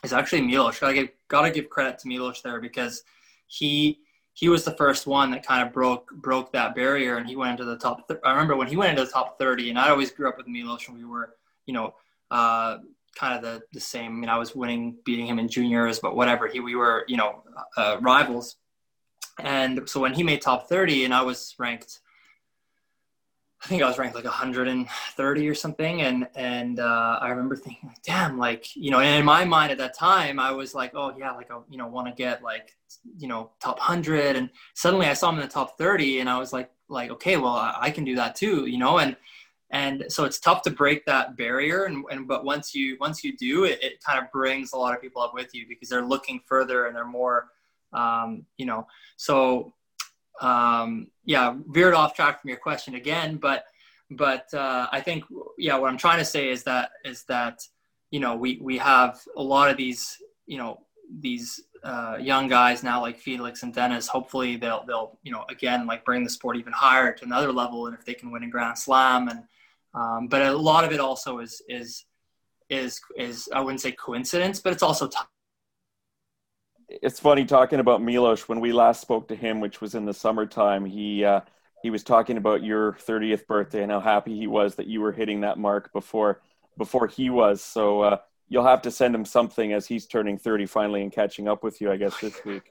[0.03, 0.79] is actually Milos.
[0.79, 3.05] Gotta give gotta give credit to Milos there because
[3.47, 4.01] he
[4.33, 7.53] he was the first one that kind of broke broke that barrier, and he went
[7.53, 8.09] into the top.
[8.09, 10.37] Th- I remember when he went into the top thirty, and I always grew up
[10.37, 11.95] with Milos, and we were, you know
[12.31, 12.79] uh,
[13.17, 14.13] kind of the, the same.
[14.13, 16.47] I mean, I was winning, beating him in juniors, but whatever.
[16.47, 17.43] He, we were, you know,
[17.77, 18.57] uh, rivals.
[19.39, 22.01] And so when he made top 30 and I was ranked
[23.65, 27.89] I think I was ranked like 130 or something, and and uh, I remember thinking,
[27.89, 30.93] like, damn, like you know, and in my mind at that time, I was like,
[30.95, 32.77] oh yeah, like I you know want to get like
[33.17, 36.39] you know top 100, and suddenly I saw him in the top 30, and I
[36.39, 39.17] was like, like okay, well I, I can do that too, you know, and
[39.75, 43.37] and so it's tough to break that barrier, and, and but once you once you
[43.37, 46.07] do, it, it kind of brings a lot of people up with you because they're
[46.07, 47.49] looking further and they're more,
[47.93, 49.75] um, you know, so
[50.41, 53.65] um, yeah, veered off track from your question again, but
[54.13, 55.25] but uh, I think
[55.59, 57.67] yeah, what I'm trying to say is that is that
[58.13, 60.83] you know we we have a lot of these you know
[61.19, 65.85] these uh, young guys now like Felix and Denis, Hopefully they'll they'll you know again
[65.85, 68.49] like bring the sport even higher to another level, and if they can win a
[68.49, 69.43] Grand Slam and
[69.95, 72.05] um, but a lot of it also is is
[72.69, 75.17] is is I wouldn't say coincidence, but it's also t-
[76.89, 78.49] it's funny talking about Milos.
[78.49, 81.41] When we last spoke to him, which was in the summertime, he uh,
[81.83, 85.13] he was talking about your 30th birthday and how happy he was that you were
[85.13, 86.41] hitting that mark before
[86.77, 87.63] before he was.
[87.63, 88.17] So uh,
[88.49, 91.81] you'll have to send him something as he's turning 30 finally and catching up with
[91.81, 92.63] you, I guess, this week.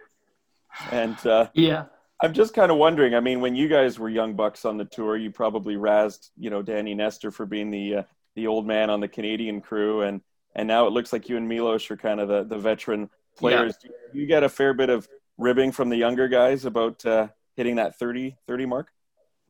[0.92, 1.86] And uh, yeah,
[2.24, 3.16] I'm just kind of wondering.
[3.16, 6.50] I mean, when you guys were young bucks on the tour, you probably razzed, you
[6.50, 8.04] know, Danny Nestor for being the uh,
[8.36, 10.22] the old man on the Canadian crew, and
[10.56, 13.76] and now it looks like you and Milos are kind of the the veteran players.
[13.84, 13.92] Yeah.
[14.14, 15.06] Do you get a fair bit of
[15.38, 18.88] ribbing from the younger guys about uh, hitting that 30, 30 mark?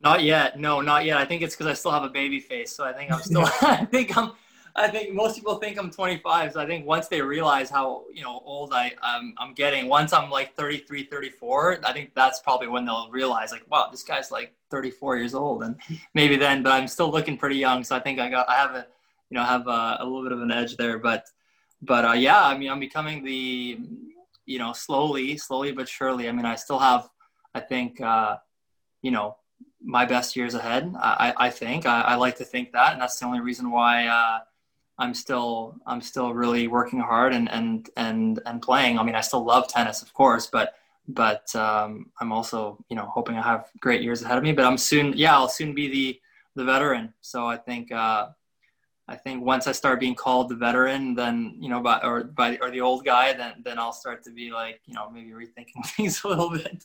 [0.00, 0.58] Not yet.
[0.58, 1.16] No, not yet.
[1.16, 2.74] I think it's because I still have a baby face.
[2.74, 3.44] So I think I'm still.
[3.62, 4.32] I think I'm.
[4.76, 6.54] I think most people think I'm 25.
[6.54, 10.12] So I think once they realize how you know old I um, I'm getting, once
[10.12, 14.30] I'm like 33, 34, I think that's probably when they'll realize like, wow, this guy's
[14.30, 15.76] like 34 years old, and
[16.14, 16.62] maybe then.
[16.62, 17.84] But I'm still looking pretty young.
[17.84, 18.86] So I think I got I have a
[19.30, 20.98] you know have a, a little bit of an edge there.
[20.98, 21.26] But
[21.84, 23.78] but uh, yeah, I mean, I'm becoming the,
[24.46, 26.28] you know, slowly, slowly but surely.
[26.28, 27.08] I mean, I still have,
[27.54, 28.36] I think, uh,
[29.02, 29.36] you know,
[29.82, 30.94] my best years ahead.
[30.98, 34.06] I, I think I, I, like to think that, and that's the only reason why
[34.06, 34.38] uh,
[34.98, 38.98] I'm still I'm still really working hard and and and and playing.
[38.98, 40.74] I mean, I still love tennis, of course, but
[41.08, 44.52] but um, I'm also you know hoping I have great years ahead of me.
[44.52, 46.20] But I'm soon, yeah, I'll soon be the
[46.54, 47.12] the veteran.
[47.20, 48.28] So I think uh,
[49.08, 52.56] I think once I start being called the veteran, then you know, by or by
[52.58, 55.84] or the old guy, then then I'll start to be like, you know, maybe rethinking
[55.96, 56.84] things a little bit.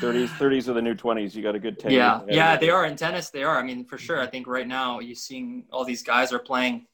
[0.00, 2.86] 30s 30s are the new 20s you got a good 10 yeah yeah they are
[2.86, 5.84] in tennis they are i mean for sure i think right now you're seeing all
[5.84, 6.86] these guys are playing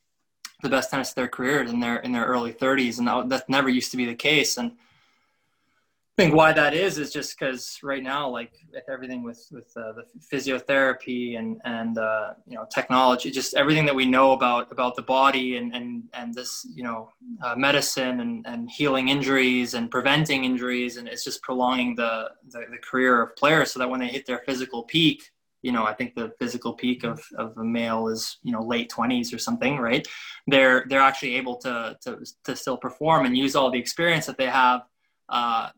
[0.62, 3.68] the best tennis of their careers in their in their early 30s and that never
[3.68, 4.56] used to be the case.
[4.56, 9.46] And I think why that is is just because right now, like with everything with
[9.52, 14.32] with uh, the physiotherapy and and uh, you know technology, just everything that we know
[14.32, 17.12] about about the body and and and this you know
[17.44, 22.64] uh, medicine and and healing injuries and preventing injuries, and it's just prolonging the, the
[22.68, 25.30] the career of players so that when they hit their physical peak,
[25.62, 28.88] you know, I think the physical peak of, of a male is, you know, late
[28.88, 30.06] twenties or something, right?
[30.46, 34.38] They're, they're actually able to, to, to still perform and use all the experience that
[34.38, 34.82] they have,
[35.28, 35.70] uh,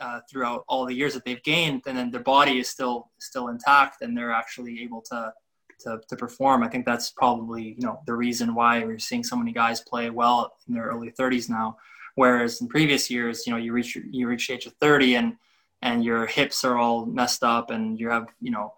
[0.00, 3.48] uh, throughout all the years that they've gained, and then their body is still still
[3.48, 5.32] intact, and they're actually able to,
[5.80, 6.62] to to perform.
[6.62, 10.10] I think that's probably you know the reason why we're seeing so many guys play
[10.10, 11.76] well in their early 30s now,
[12.14, 15.36] whereas in previous years, you know, you reach you reach the age of 30 and
[15.82, 18.74] and your hips are all messed up, and you have you know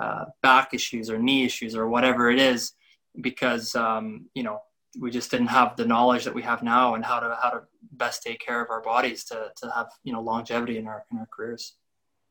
[0.00, 2.72] uh, back issues or knee issues or whatever it is,
[3.20, 4.60] because um, you know
[4.98, 7.62] we just didn't have the knowledge that we have now and how to how to
[7.92, 11.18] best take care of our bodies to to have you know longevity in our in
[11.18, 11.76] our careers.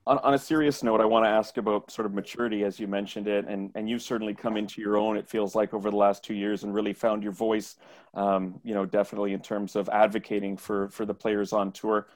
[0.08, 2.88] On, on a serious note, I want to ask about sort of maturity, as you
[2.88, 5.17] mentioned it, and and you've certainly come into your own.
[5.17, 7.75] It feels like over the last two years, and really found your voice.
[8.13, 12.08] Um, you know, definitely in terms of advocating for for the players on tour.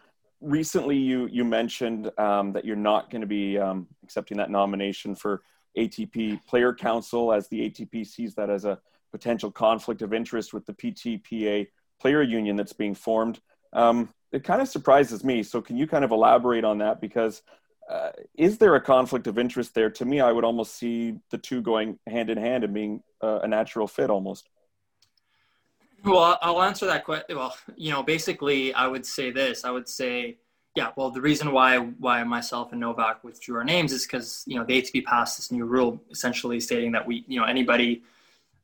[0.41, 5.15] Recently, you you mentioned um, that you're not going to be um, accepting that nomination
[5.15, 5.43] for
[5.77, 8.80] ATP Player Council, as the ATP sees that as a
[9.12, 11.67] potential conflict of interest with the PTPA
[11.99, 13.39] player union that's being formed.
[13.73, 15.43] Um, it kind of surprises me.
[15.43, 17.01] So, can you kind of elaborate on that?
[17.01, 17.43] Because
[17.89, 19.89] uh, is there a conflict of interest there?
[19.89, 23.39] To me, I would almost see the two going hand in hand and being uh,
[23.43, 24.49] a natural fit almost.
[26.03, 27.37] Well, I'll answer that question.
[27.37, 29.63] Well, you know, basically, I would say this.
[29.63, 30.37] I would say,
[30.75, 30.91] yeah.
[30.95, 34.65] Well, the reason why why myself and Novak withdrew our names is because you know
[34.65, 38.03] the ATP passed this new rule, essentially stating that we, you know, anybody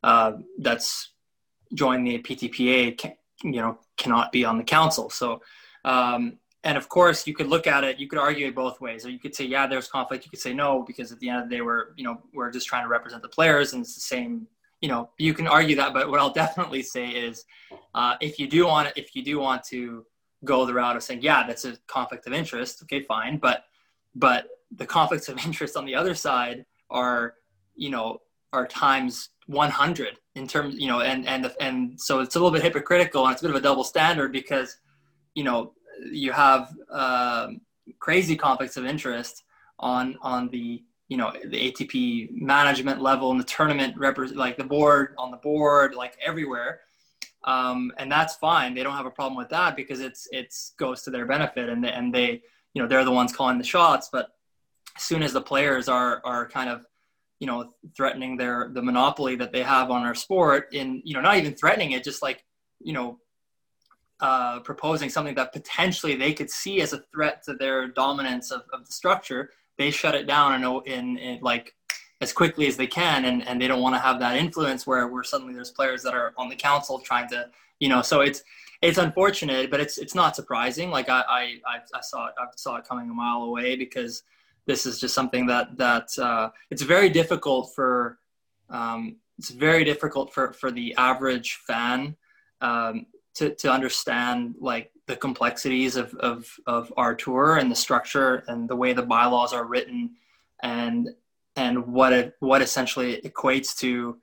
[0.02, 1.10] uh, that's
[1.74, 5.10] joined the PTPA, can, you know, cannot be on the council.
[5.10, 5.42] So,
[5.84, 7.98] um, and of course, you could look at it.
[7.98, 10.24] You could argue it both ways, or you could say, yeah, there's conflict.
[10.24, 12.50] You could say no, because at the end of the day, we're you know we're
[12.50, 14.48] just trying to represent the players, and it's the same.
[14.80, 17.44] You know, you can argue that, but what I'll definitely say is,
[17.94, 20.04] uh, if you do want if you do want to
[20.44, 23.64] go the route of saying, yeah, that's a conflict of interest, okay, fine, but
[24.14, 27.34] but the conflicts of interest on the other side are,
[27.74, 28.18] you know,
[28.52, 32.62] are times 100 in terms, you know, and and and so it's a little bit
[32.62, 34.76] hypocritical and it's a bit of a double standard because,
[35.34, 35.72] you know,
[36.12, 37.60] you have um,
[37.98, 39.42] crazy conflicts of interest
[39.78, 44.64] on on the you know the ATP management level and the tournament represent like the
[44.64, 46.80] board on the board like everywhere.
[47.44, 48.74] Um, and that's fine.
[48.74, 51.82] They don't have a problem with that because it's it's goes to their benefit and
[51.82, 52.42] they, and they
[52.74, 54.10] you know they're the ones calling the shots.
[54.12, 54.28] But
[54.96, 56.84] as soon as the players are are kind of
[57.40, 61.20] you know threatening their the monopoly that they have on our sport in you know
[61.20, 62.44] not even threatening it just like
[62.80, 63.18] you know
[64.20, 68.62] uh, proposing something that potentially they could see as a threat to their dominance of,
[68.72, 71.74] of the structure they shut it down in, in, in like
[72.20, 75.06] as quickly as they can and, and they don't want to have that influence where,
[75.08, 78.42] where suddenly there's players that are on the council trying to you know so it's
[78.82, 80.90] it's unfortunate but it's it's not surprising.
[80.90, 84.22] Like i i, I saw it i saw it coming a mile away because
[84.66, 88.18] this is just something that that uh, it's very difficult for
[88.68, 92.16] um, it's very difficult for for the average fan
[92.60, 98.44] um, to to understand like the complexities of, of, of our tour and the structure
[98.46, 100.10] and the way the bylaws are written
[100.62, 101.08] and
[101.56, 104.16] and what it what essentially equates to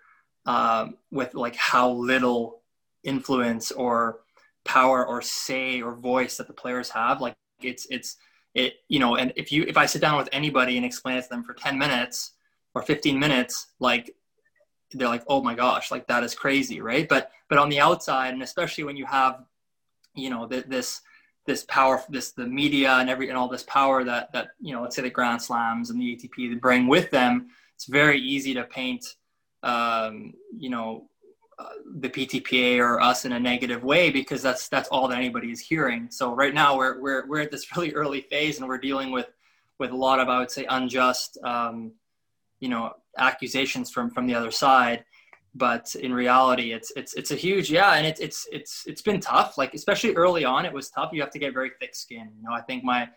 [0.46, 2.62] uh, with like how little
[3.04, 4.20] influence or
[4.64, 8.18] power or say or voice that the players have like it's it's
[8.54, 11.24] it you know and if you if i sit down with anybody and explain it
[11.24, 12.32] to them for 10 minutes
[12.74, 14.16] or 15 minutes like
[14.94, 17.08] they're like oh my gosh like that is crazy right?
[17.08, 19.44] But but on the outside and especially when you have
[20.16, 21.02] you know this
[21.46, 24.82] this power this the media and every and all this power that that you know
[24.82, 28.64] let's say the grand slams and the atp bring with them it's very easy to
[28.64, 29.16] paint
[29.64, 31.10] um, you know
[31.58, 35.52] uh, the ptpa or us in a negative way because that's that's all that anybody
[35.52, 36.08] is hearing.
[36.12, 39.28] So right now we're we're, we're at this really early phase and we're dealing with
[39.80, 41.92] with a lot of i would say unjust um,
[42.60, 45.06] you know accusations from from the other side
[45.56, 49.20] but in reality it's it's it's a huge yeah and it's it's it's it's been
[49.20, 52.30] tough like especially early on it was tough you have to get very thick skin
[52.36, 53.08] you know i think my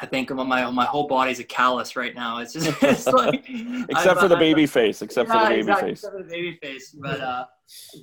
[0.00, 2.38] I think my my whole body's a callus right now.
[2.38, 3.44] It's just it's like,
[3.88, 5.98] except for the baby face, except yeah, for the baby exactly, face.
[5.98, 7.44] Except for the baby face, but uh,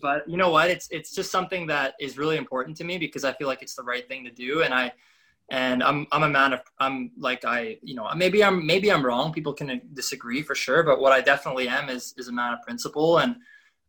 [0.01, 0.69] but you know what?
[0.69, 3.75] It's it's just something that is really important to me because I feel like it's
[3.75, 4.91] the right thing to do, and I
[5.49, 9.05] and I'm I'm a man of I'm like I you know maybe I'm maybe I'm
[9.05, 9.31] wrong.
[9.31, 12.62] People can disagree for sure, but what I definitely am is is a man of
[12.63, 13.19] principle.
[13.19, 13.36] And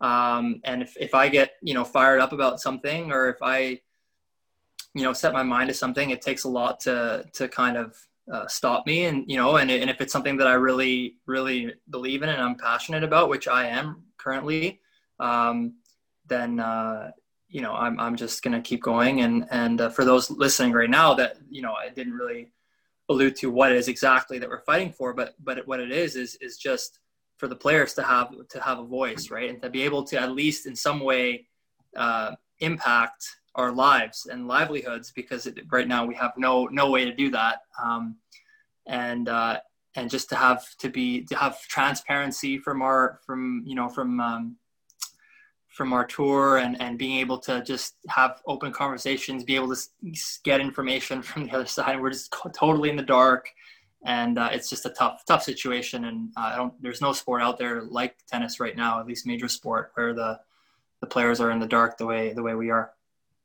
[0.01, 3.81] um, and if if I get you know fired up about something, or if I
[4.95, 7.97] you know set my mind to something, it takes a lot to to kind of
[8.31, 9.07] uh, stop me.
[9.07, 12.42] And you know, and and if it's something that I really really believe in and
[12.42, 14.81] I'm passionate about, which I am currently,
[15.21, 15.77] um,
[16.27, 17.12] then uh,
[17.57, 19.23] you know, I'm, I'm just going to keep going.
[19.23, 22.53] And, and uh, for those listening right now that, you know, I didn't really
[23.09, 26.16] allude to what it is exactly that we're fighting for, but, but what it is,
[26.16, 26.99] is, is just
[27.38, 29.49] for the players to have, to have a voice, right.
[29.49, 31.47] And to be able to at least in some way
[31.97, 37.07] uh, impact our lives and livelihoods, because it, right now we have no, no way
[37.07, 37.61] to do that.
[37.83, 38.16] Um,
[38.87, 39.61] and, uh,
[39.95, 44.21] and just to have to be to have transparency from our from you know from
[44.21, 44.57] um,
[45.77, 49.81] from our tour and, and being able to just have open conversations, be able to
[50.43, 52.01] get information from the other side.
[52.01, 53.51] We're just totally in the dark,
[54.03, 56.07] and uh, it's just a tough, tough situation.
[56.07, 59.27] And uh, I don't, there's no sport out there like tennis right now, at least
[59.27, 60.41] major sport, where the
[61.03, 62.93] the players are in the dark the way the way we are.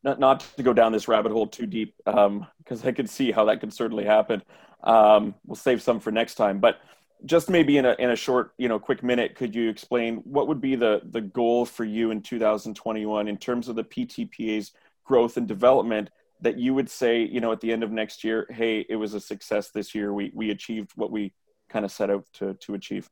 [0.02, 2.48] Not not to go down this rabbit hole too deep, because um,
[2.86, 4.42] I could see how that could certainly happen.
[4.84, 6.80] Um, we'll save some for next time, but
[7.26, 10.48] just maybe in a in a short, you know, quick minute, could you explain what
[10.48, 14.72] would be the the goal for you in 2021 in terms of the PTPA's
[15.04, 16.10] growth and development
[16.42, 19.14] that you would say, you know, at the end of next year, hey, it was
[19.14, 20.14] a success this year.
[20.14, 21.34] We we achieved what we
[21.70, 23.10] kind of set out to to achieve.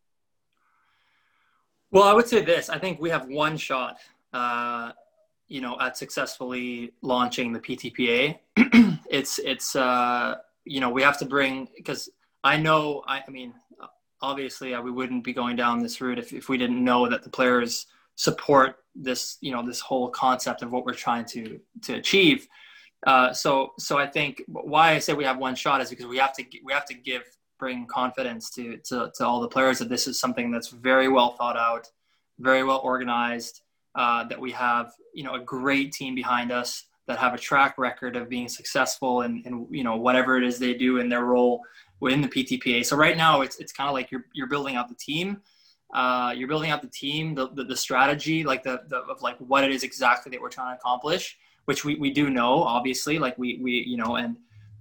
[1.92, 2.70] Well, I would say this.
[2.70, 3.98] I think we have one shot,
[4.32, 4.92] uh,
[5.48, 8.40] you know, at successfully launching the PTPA.
[9.10, 12.10] it's it's uh, you know we have to bring because
[12.44, 13.54] I know I, I mean
[14.22, 17.24] obviously uh, we wouldn't be going down this route if, if we didn't know that
[17.24, 21.94] the players support this you know this whole concept of what we're trying to to
[21.96, 22.48] achieve.
[23.08, 26.18] Uh, so so I think why I say we have one shot is because we
[26.18, 27.24] have to we have to give
[27.60, 31.32] bring confidence to, to, to all the players that this is something that's very well
[31.32, 31.86] thought out,
[32.40, 33.62] very well organized,
[33.96, 37.80] uh, that we have you know a great team behind us that have a track
[37.80, 41.26] record of being successful and and you know whatever it is they do in their
[41.26, 41.64] role
[42.00, 42.86] within the PTPA.
[42.86, 45.42] So right now it's it's kind of like you're you're building out the team.
[45.92, 49.36] Uh, you're building out the team, the, the, the strategy, like the, the of like
[49.40, 53.18] what it is exactly that we're trying to accomplish, which we, we do know, obviously,
[53.18, 54.38] like we we you know, and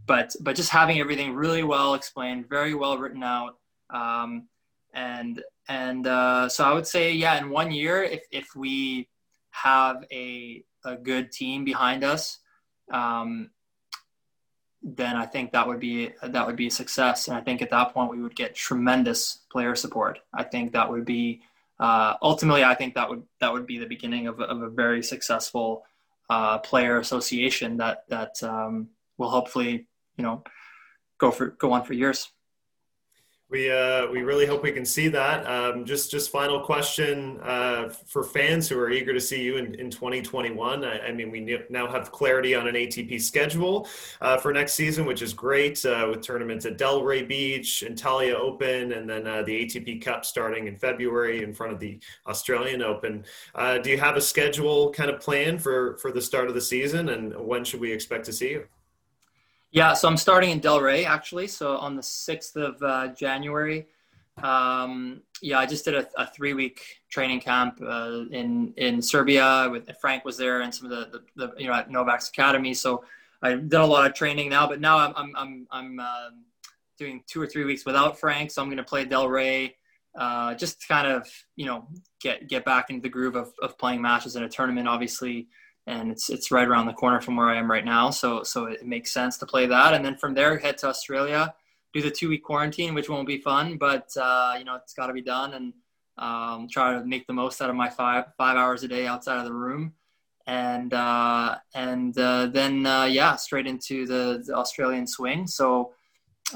[0.06, 3.56] but but just having everything really well explained, very well written out,
[3.88, 4.48] um,
[4.92, 9.08] and and uh, so I would say, yeah, in one year, if if we
[9.50, 12.38] have a a good team behind us,
[12.90, 13.50] um,
[14.82, 17.28] then I think that would be that would be a success.
[17.28, 20.20] And I think at that point we would get tremendous player support.
[20.32, 21.42] I think that would be
[21.80, 22.64] uh, ultimately.
[22.64, 25.84] I think that would that would be the beginning of, of a very successful
[26.30, 29.86] uh, player association that that um, will hopefully
[30.16, 30.44] you know
[31.18, 32.30] go for go on for years.
[33.50, 35.46] We uh, we really hope we can see that.
[35.46, 39.74] Um, just just final question uh, for fans who are eager to see you in,
[39.76, 40.84] in 2021.
[40.84, 43.88] I, I mean, we now have clarity on an ATP schedule
[44.20, 48.92] uh, for next season, which is great uh, with tournaments at Delray Beach, Antalya Open,
[48.92, 53.24] and then uh, the ATP Cup starting in February in front of the Australian Open.
[53.54, 56.60] Uh, do you have a schedule kind of plan for for the start of the
[56.60, 58.66] season, and when should we expect to see you?
[59.70, 61.46] Yeah, so I'm starting in Delray actually.
[61.46, 63.86] So on the 6th of uh, January.
[64.42, 69.68] Um, yeah, I just did a, a three week training camp uh, in in Serbia
[69.70, 72.74] with Frank was there and some of the, the, the, you know at Novak's Academy.
[72.74, 73.04] So
[73.42, 76.30] I did a lot of training now, but now I'm I'm I'm, I'm uh,
[76.98, 78.50] doing two or three weeks without Frank.
[78.50, 79.74] So I'm going to play Delray.
[80.16, 81.86] Uh, just to kind of you know
[82.20, 84.88] get get back into the groove of, of playing matches in a tournament.
[84.88, 85.48] Obviously,
[85.88, 88.10] and it's it's right around the corner from where I am right now.
[88.10, 91.54] So so it makes sense to play that, and then from there head to Australia,
[91.94, 95.06] do the two week quarantine, which won't be fun, but uh, you know it's got
[95.06, 95.72] to be done, and
[96.18, 99.38] um, try to make the most out of my five five hours a day outside
[99.38, 99.94] of the room,
[100.46, 105.46] and uh, and uh, then uh, yeah, straight into the, the Australian swing.
[105.46, 105.92] So.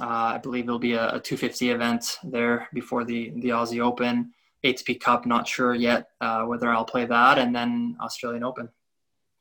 [0.01, 4.33] Uh, I believe it'll be a, a 250 event there before the the Aussie Open,
[4.65, 5.27] ATP Cup.
[5.27, 8.71] Not sure yet uh, whether I'll play that, and then Australian Open.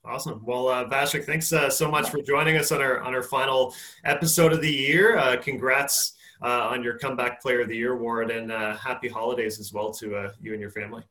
[0.03, 0.41] Awesome.
[0.43, 3.75] Well, uh, Vasek, thanks uh, so much for joining us on our on our final
[4.03, 5.17] episode of the year.
[5.17, 9.59] Uh, congrats uh, on your comeback player of the year award, and uh, happy holidays
[9.59, 11.03] as well to uh, you and your family.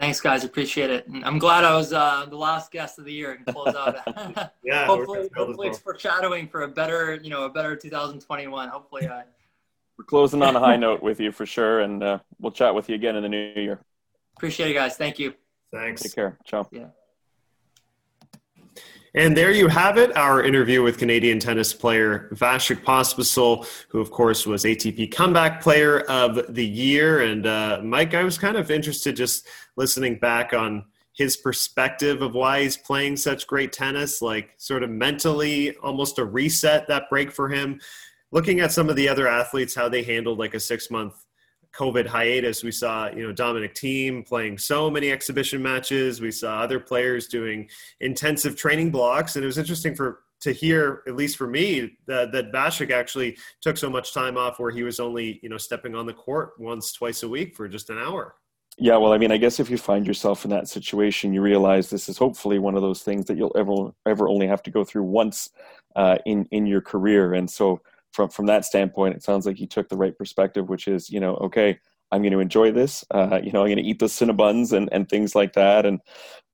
[0.00, 0.44] Thanks, guys.
[0.44, 1.06] Appreciate it.
[1.06, 3.98] And I'm glad I was uh, the last guest of the year and close out.
[4.64, 4.86] yeah.
[4.86, 5.68] hopefully, hopefully well.
[5.68, 8.68] it's foreshadowing for a better, you know, a better 2021.
[8.70, 9.22] Hopefully, I.
[9.98, 12.94] We're closing on a high note with you for sure, and we'll chat with you
[12.94, 13.78] again in the new year.
[14.36, 14.96] Appreciate it, guys.
[14.96, 15.34] Thank you.
[15.70, 16.02] Thanks.
[16.02, 16.38] Take care.
[16.46, 16.66] Ciao.
[16.72, 16.86] Yeah.
[19.14, 24.12] And there you have it, our interview with Canadian tennis player Vasek Pospisil, who, of
[24.12, 27.22] course, was ATP Comeback Player of the Year.
[27.22, 32.34] And uh, Mike, I was kind of interested just listening back on his perspective of
[32.34, 37.32] why he's playing such great tennis, like sort of mentally, almost a reset, that break
[37.32, 37.80] for him.
[38.30, 41.26] Looking at some of the other athletes, how they handled like a six month
[41.74, 46.20] COVID hiatus, we saw you know Dominic Thiem playing so many exhibition matches.
[46.20, 47.68] We saw other players doing
[48.00, 52.32] intensive training blocks, and it was interesting for to hear, at least for me, that
[52.32, 55.94] that Vasek actually took so much time off where he was only you know stepping
[55.94, 58.34] on the court once, twice a week for just an hour.
[58.78, 61.90] Yeah, well, I mean, I guess if you find yourself in that situation, you realize
[61.90, 64.84] this is hopefully one of those things that you'll ever ever only have to go
[64.84, 65.50] through once
[65.96, 67.80] uh, in in your career, and so
[68.12, 71.20] from from that standpoint, it sounds like he took the right perspective, which is, you
[71.20, 71.78] know, okay,
[72.12, 73.04] I'm going to enjoy this.
[73.10, 75.86] Uh, you know, I'm going to eat the Cinnabons and, and things like that.
[75.86, 76.00] And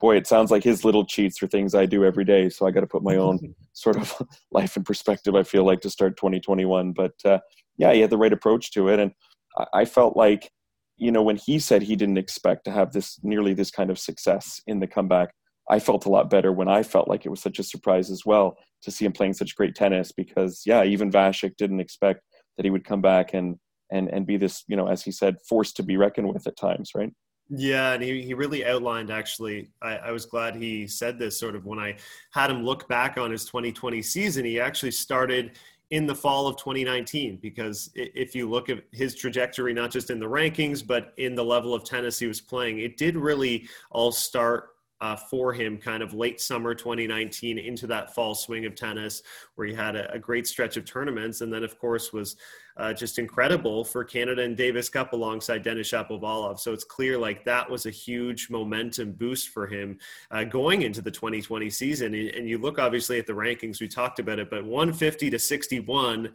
[0.00, 2.50] boy, it sounds like his little cheats are things I do every day.
[2.50, 4.14] So I got to put my own sort of
[4.50, 5.34] life in perspective.
[5.34, 7.38] I feel like to start 2021, but uh,
[7.78, 9.12] yeah, he had the right approach to it, and
[9.56, 10.50] I, I felt like,
[10.98, 13.98] you know, when he said he didn't expect to have this nearly this kind of
[13.98, 15.34] success in the comeback,
[15.68, 18.24] I felt a lot better when I felt like it was such a surprise as
[18.24, 22.20] well to see him playing such great tennis because yeah, even Vasek didn't expect
[22.56, 23.56] that he would come back and
[23.90, 26.56] and and be this, you know, as he said, forced to be reckoned with at
[26.56, 27.12] times, right?
[27.48, 29.68] Yeah, and he, he really outlined actually.
[29.80, 31.96] I, I, was glad he said this sort of when I
[32.32, 34.44] had him look back on his 2020 season.
[34.44, 35.52] He actually started
[35.90, 40.18] in the fall of 2019 because if you look at his trajectory, not just in
[40.18, 44.10] the rankings, but in the level of tennis he was playing, it did really all
[44.10, 49.22] start uh, for him kind of late summer 2019 into that fall swing of tennis
[49.54, 52.36] where he had a, a great stretch of tournaments and then of course was
[52.78, 56.60] uh, just incredible for Canada and Davis Cup alongside Denis Shapovalov.
[56.60, 59.98] So it's clear like that was a huge momentum boost for him
[60.30, 62.14] uh, going into the 2020 season.
[62.14, 66.32] And you look obviously at the rankings, we talked about it, but 150 to 61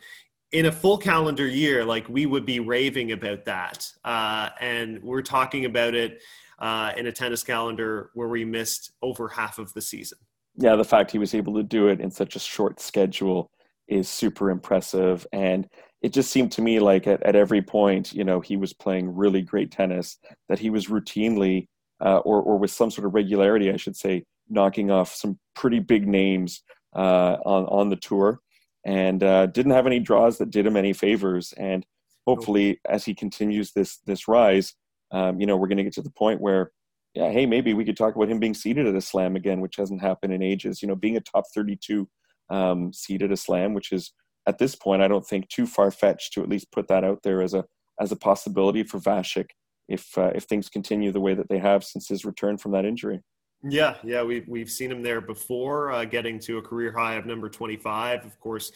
[0.51, 3.88] in a full calendar year, like we would be raving about that.
[4.03, 6.22] Uh, and we're talking about it
[6.62, 10.20] uh, in a tennis calendar where we missed over half of the season.
[10.55, 13.49] Yeah, the fact he was able to do it in such a short schedule
[13.88, 15.26] is super impressive.
[15.34, 15.68] And
[16.01, 19.16] it just seemed to me like at, at every point, you know, he was playing
[19.16, 20.18] really great tennis,
[20.49, 21.68] that he was routinely,
[21.99, 25.80] uh, or, or with some sort of regularity, I should say, knocking off some pretty
[25.80, 26.64] big names
[26.95, 28.39] uh, on, on the tour
[28.86, 31.53] and uh, didn't have any draws that did him any favors.
[31.53, 31.86] And
[32.28, 34.74] hopefully, as he continues this, this rise,
[35.12, 36.72] um, you know, we're going to get to the point where,
[37.14, 39.76] yeah, hey, maybe we could talk about him being seated at a slam again, which
[39.76, 40.82] hasn't happened in ages.
[40.82, 42.07] You know, being a top 32
[42.49, 44.14] um, seed at a slam, which is
[44.47, 47.24] at this point, I don't think too far fetched to at least put that out
[47.24, 47.66] there as a
[47.99, 49.49] as a possibility for Vasek
[49.88, 52.86] if uh, if things continue the way that they have since his return from that
[52.86, 53.22] injury.
[53.64, 57.28] Yeah, yeah, we've we've seen him there before, uh, getting to a career high of
[57.28, 58.26] number 25.
[58.26, 58.72] Of course,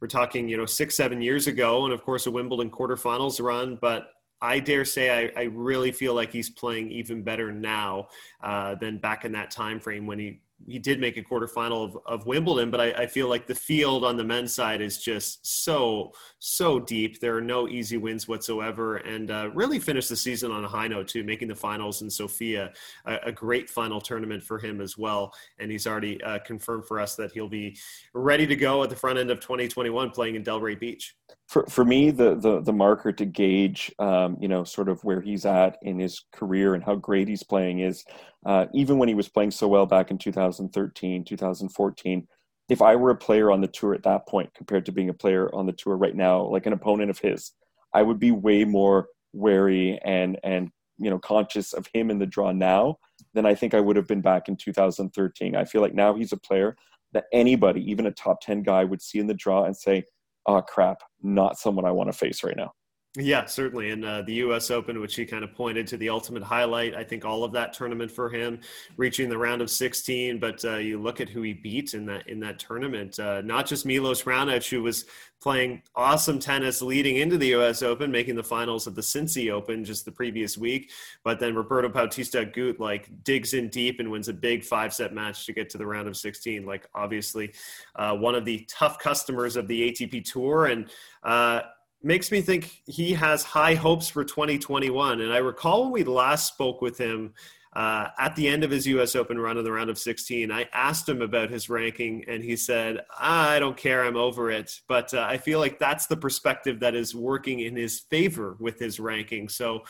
[0.00, 3.76] we're talking you know six seven years ago, and of course a Wimbledon quarterfinals run.
[3.80, 4.08] But
[4.42, 8.08] I dare say I, I really feel like he's playing even better now
[8.42, 11.98] uh, than back in that time frame when he he did make a quarterfinal of,
[12.06, 15.64] of Wimbledon, but I, I, feel like the field on the men's side is just
[15.64, 17.20] so so deep.
[17.20, 20.88] There are no easy wins whatsoever, and uh, really finished the season on a high
[20.88, 22.72] note too, making the finals in Sofia,
[23.06, 25.32] a, a great final tournament for him as well.
[25.58, 27.76] And he's already uh, confirmed for us that he'll be
[28.12, 31.14] ready to go at the front end of 2021, playing in Delray Beach
[31.50, 35.20] for for me the the the marker to gauge um, you know sort of where
[35.20, 38.04] he's at in his career and how great he's playing is
[38.46, 42.28] uh, even when he was playing so well back in 2013 2014
[42.68, 45.14] if i were a player on the tour at that point compared to being a
[45.14, 47.50] player on the tour right now like an opponent of his
[47.92, 52.26] i would be way more wary and and you know conscious of him in the
[52.26, 52.96] draw now
[53.34, 56.32] than i think i would have been back in 2013 i feel like now he's
[56.32, 56.76] a player
[57.12, 60.04] that anybody even a top 10 guy would see in the draw and say
[60.50, 62.72] oh crap, not someone I want to face right now.
[63.16, 63.90] Yeah, certainly.
[63.90, 64.70] And uh, the U.S.
[64.70, 67.72] Open, which he kind of pointed to the ultimate highlight, I think all of that
[67.72, 68.60] tournament for him,
[68.96, 70.38] reaching the round of 16.
[70.38, 73.18] But uh, you look at who he beat in that in that tournament.
[73.18, 75.06] Uh, not just Milos Raonic, who was
[75.40, 77.82] playing awesome tennis leading into the U.S.
[77.82, 80.92] Open, making the finals of the Cincy Open just the previous week.
[81.24, 85.12] But then Roberto Bautista Agut like digs in deep and wins a big five set
[85.12, 86.64] match to get to the round of 16.
[86.64, 87.54] Like obviously,
[87.96, 90.88] uh, one of the tough customers of the ATP Tour and
[91.24, 91.62] uh,
[92.02, 95.20] makes me think he has high hopes for 2021.
[95.20, 97.34] And I recall when we last spoke with him
[97.72, 99.14] uh, at the end of his U.S.
[99.14, 102.56] Open run in the round of 16, I asked him about his ranking, and he
[102.56, 106.80] said, "I don't care, I'm over it." But uh, I feel like that's the perspective
[106.80, 109.48] that is working in his favor with his ranking.
[109.48, 109.82] So.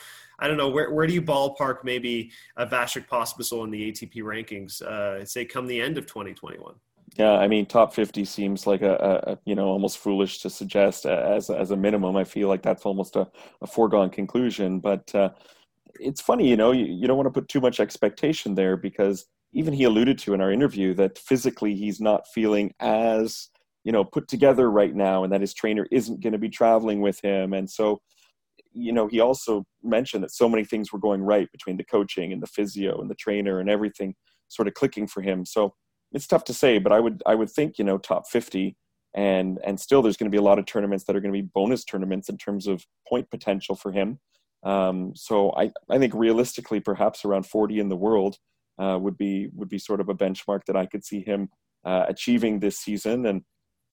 [0.43, 4.23] I don't know where, where do you ballpark maybe a Vasek Pospisil in the ATP
[4.23, 4.81] rankings?
[4.81, 6.73] Uh, say come the end of 2021.
[7.17, 11.05] Yeah, I mean, top fifty seems like a, a, you know almost foolish to suggest
[11.05, 12.15] as as a minimum.
[12.15, 13.27] I feel like that's almost a,
[13.61, 14.79] a foregone conclusion.
[14.79, 15.29] But uh,
[15.99, 19.25] it's funny, you know, you, you don't want to put too much expectation there because
[19.53, 23.49] even he alluded to in our interview that physically he's not feeling as
[23.83, 27.01] you know put together right now, and that his trainer isn't going to be traveling
[27.01, 28.01] with him, and so
[28.73, 32.31] you know he also mentioned that so many things were going right between the coaching
[32.33, 34.15] and the physio and the trainer and everything
[34.47, 35.45] sort of clicking for him.
[35.45, 35.73] So
[36.13, 38.75] it's tough to say, but I would I would think you know top fifty,
[39.13, 41.41] and and still there's going to be a lot of tournaments that are going to
[41.41, 44.19] be bonus tournaments in terms of point potential for him.
[44.63, 48.37] Um, so I I think realistically perhaps around forty in the world
[48.77, 51.49] uh, would be would be sort of a benchmark that I could see him
[51.85, 53.25] uh, achieving this season.
[53.25, 53.43] And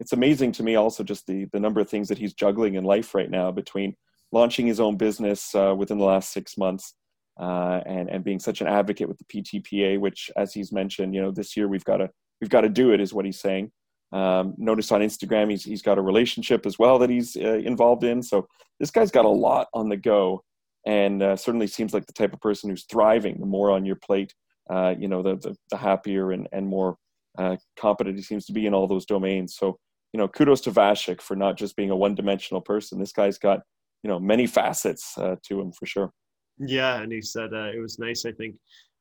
[0.00, 2.84] it's amazing to me also just the the number of things that he's juggling in
[2.84, 3.94] life right now between
[4.32, 6.94] launching his own business uh, within the last six months
[7.38, 11.20] uh, and and being such an advocate with the PTPA, which, as he's mentioned, you
[11.20, 12.10] know, this year we've got to
[12.40, 13.70] we've got to do it, is what he's saying.
[14.10, 18.04] Um, notice on Instagram he's he's got a relationship as well that he's uh, involved
[18.04, 18.22] in.
[18.22, 18.46] So
[18.80, 20.42] this guy's got a lot on the go,
[20.86, 23.38] and uh, certainly seems like the type of person who's thriving.
[23.38, 24.34] The more on your plate,
[24.70, 26.96] uh, you know, the, the, the happier and and more
[27.38, 29.56] uh, competent he seems to be in all those domains.
[29.56, 29.78] So
[30.12, 32.98] you know, kudos to Vasek for not just being a one-dimensional person.
[32.98, 33.60] This guy's got
[34.02, 36.12] you know many facets uh, to him for sure.
[36.58, 38.24] Yeah, and he said uh, it was nice.
[38.24, 38.56] I think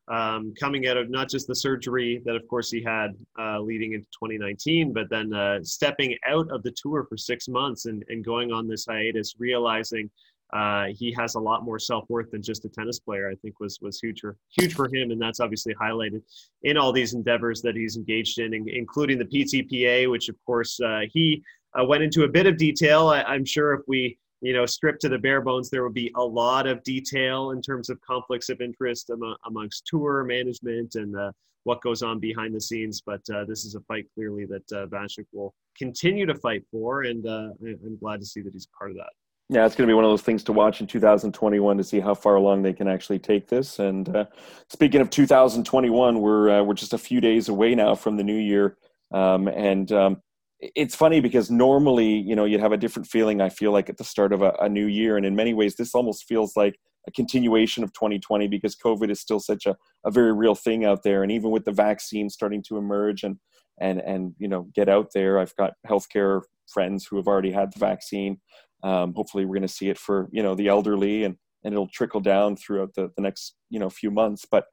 [0.08, 3.94] um, coming out of not just the surgery that, of course, he had uh, leading
[3.94, 8.24] into 2019, but then uh, stepping out of the tour for six months and, and
[8.24, 10.10] going on this hiatus, realizing
[10.54, 13.30] uh, he has a lot more self worth than just a tennis player.
[13.30, 16.22] I think was was huge for huge for him, and that's obviously highlighted
[16.64, 21.02] in all these endeavors that he's engaged in, including the PTPA, which of course uh,
[21.12, 21.44] he
[21.78, 23.10] uh, went into a bit of detail.
[23.10, 26.12] I, I'm sure if we you know, stripped to the bare bones, there will be
[26.16, 31.16] a lot of detail in terms of conflicts of interest among, amongst tour management and
[31.18, 31.32] uh,
[31.64, 33.02] what goes on behind the scenes.
[33.06, 37.04] But uh, this is a fight clearly that uh, Vasek will continue to fight for,
[37.04, 39.10] and uh, I'm glad to see that he's part of that.
[39.50, 42.02] Yeah, it's going to be one of those things to watch in 2021 to see
[42.02, 43.80] how far along they can actually take this.
[43.80, 44.26] And uh,
[44.70, 48.36] speaking of 2021, we're uh, we're just a few days away now from the new
[48.36, 48.78] year,
[49.14, 50.22] um, and um,
[50.60, 53.98] it's funny because normally, you know, you'd have a different feeling, I feel like, at
[53.98, 55.18] the start of a, a, new year.
[55.18, 59.20] And in many ways, this almost feels like a continuation of 2020 because COVID is
[59.20, 61.22] still such a, a very real thing out there.
[61.22, 63.38] And even with the vaccine starting to emerge and,
[63.80, 67.72] and, and, you know, get out there, I've got healthcare friends who have already had
[67.72, 68.40] the vaccine.
[68.84, 71.88] Um, hopefully, we're going to see it for, you know, the elderly and and it'll
[71.88, 74.46] trickle down throughout the, the next you know few months.
[74.50, 74.66] But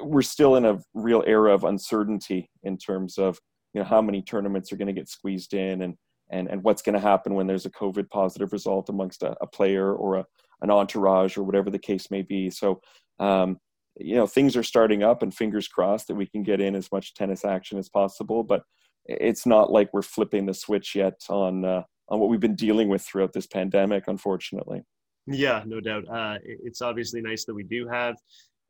[0.00, 3.38] we're still in a real era of uncertainty in terms of
[3.76, 5.96] you know how many tournaments are going to get squeezed in and
[6.30, 9.46] and and what's going to happen when there's a COVID positive result amongst a, a
[9.46, 10.24] player or a,
[10.62, 12.50] an entourage or whatever the case may be.
[12.50, 12.80] So.
[13.18, 13.58] Um,
[13.98, 16.92] you know things are starting up and fingers crossed that we can get in as
[16.92, 18.62] much tennis action as possible but
[19.06, 22.90] it's not like we're flipping the switch yet on uh, on what we've been dealing
[22.90, 24.82] with throughout this pandemic unfortunately
[25.26, 28.16] yeah no doubt uh, it's obviously nice that we do have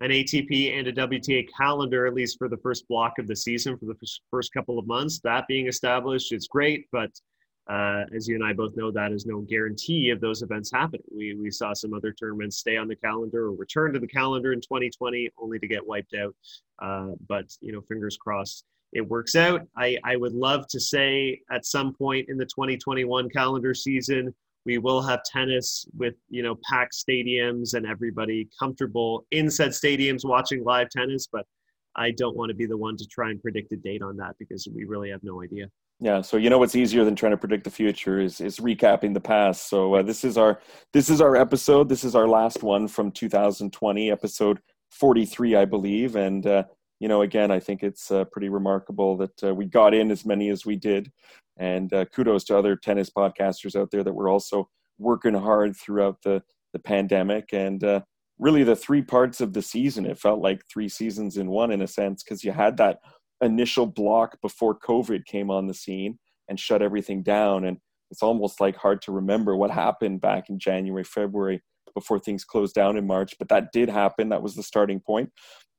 [0.01, 3.77] an ATP and a WTA calendar, at least for the first block of the season,
[3.79, 3.97] for the
[4.31, 5.21] first couple of months.
[5.21, 7.11] That being established, it's great, but
[7.69, 11.03] uh, as you and I both know, that is no guarantee of those events happening.
[11.13, 14.53] We, we saw some other tournaments stay on the calendar or return to the calendar
[14.53, 16.35] in 2020 only to get wiped out.
[16.81, 19.63] Uh, but, you know, fingers crossed it works out.
[19.77, 24.35] I, I would love to say at some point in the 2021 calendar season,
[24.67, 30.25] we will have tennis with you know packed stadiums and everybody comfortable in said stadiums
[30.25, 31.47] watching live tennis but
[31.95, 34.35] i don't want to be the one to try and predict a date on that
[34.39, 35.67] because we really have no idea.
[36.01, 39.14] Yeah so you know what's easier than trying to predict the future is is recapping
[39.14, 39.71] the past.
[39.71, 40.61] So uh, this is our
[40.93, 41.89] this is our episode.
[41.89, 44.61] This is our last one from 2020 episode
[44.91, 46.17] 43 i believe.
[46.17, 46.64] And uh,
[47.01, 50.25] you know again i think it's uh, pretty remarkable that uh, we got in as
[50.25, 51.11] many as we did
[51.59, 56.23] and uh, kudos to other tennis podcasters out there that were also working hard throughout
[56.23, 56.43] the,
[56.73, 57.53] the pandemic.
[57.53, 58.01] And uh,
[58.39, 61.83] really, the three parts of the season, it felt like three seasons in one in
[61.83, 62.99] a sense, because you had that
[63.43, 67.65] initial block before COVID came on the scene and shut everything down.
[67.65, 67.79] And
[68.11, 71.63] it's almost like hard to remember what happened back in January, February
[71.95, 73.35] before things closed down in March.
[73.39, 74.29] But that did happen.
[74.29, 75.31] That was the starting point.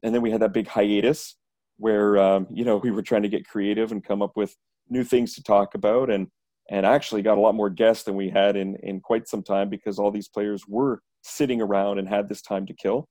[0.03, 1.35] And then we had that big hiatus
[1.77, 4.55] where, um, you know, we were trying to get creative and come up with
[4.89, 6.27] new things to talk about and
[6.69, 9.69] and actually got a lot more guests than we had in in quite some time
[9.69, 13.07] because all these players were sitting around and had this time to kill.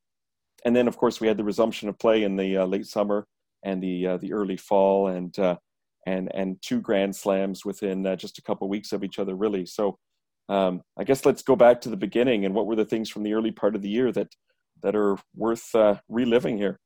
[0.64, 3.26] And then of course we had the resumption of play in the uh, late summer
[3.64, 5.56] and the uh, the early fall and uh,
[6.06, 9.66] and and two grand slams within uh, just a couple weeks of each other really.
[9.66, 9.98] So
[10.48, 13.24] um, I guess let's go back to the beginning and what were the things from
[13.24, 14.28] the early part of the year that
[14.82, 16.78] that are worth uh, reliving here.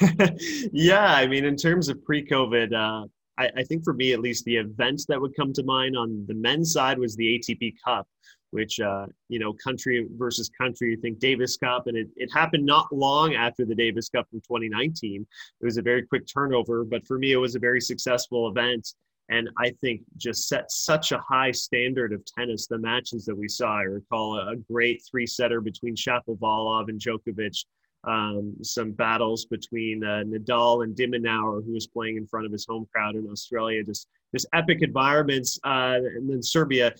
[0.72, 3.06] yeah, I mean, in terms of pre-COVID, uh,
[3.38, 6.24] I, I, think for me at least, the event that would come to mind on
[6.28, 8.06] the men's side was the ATP Cup,
[8.50, 10.90] which uh, you know, country versus country.
[10.90, 14.40] You think Davis Cup, and it, it happened not long after the Davis Cup from
[14.40, 15.26] 2019.
[15.60, 18.94] It was a very quick turnover, but for me, it was a very successful event.
[19.30, 22.66] And I think just set such a high standard of tennis.
[22.66, 27.64] The matches that we saw, I recall a, great three setter between Shapovalov and Djokovic
[28.06, 32.52] um, some battles between uh, Nadal and de Minaur, who was playing in front of
[32.52, 33.82] his home crowd in Australia.
[33.82, 36.92] Just just epic environments, uh, and then Serbia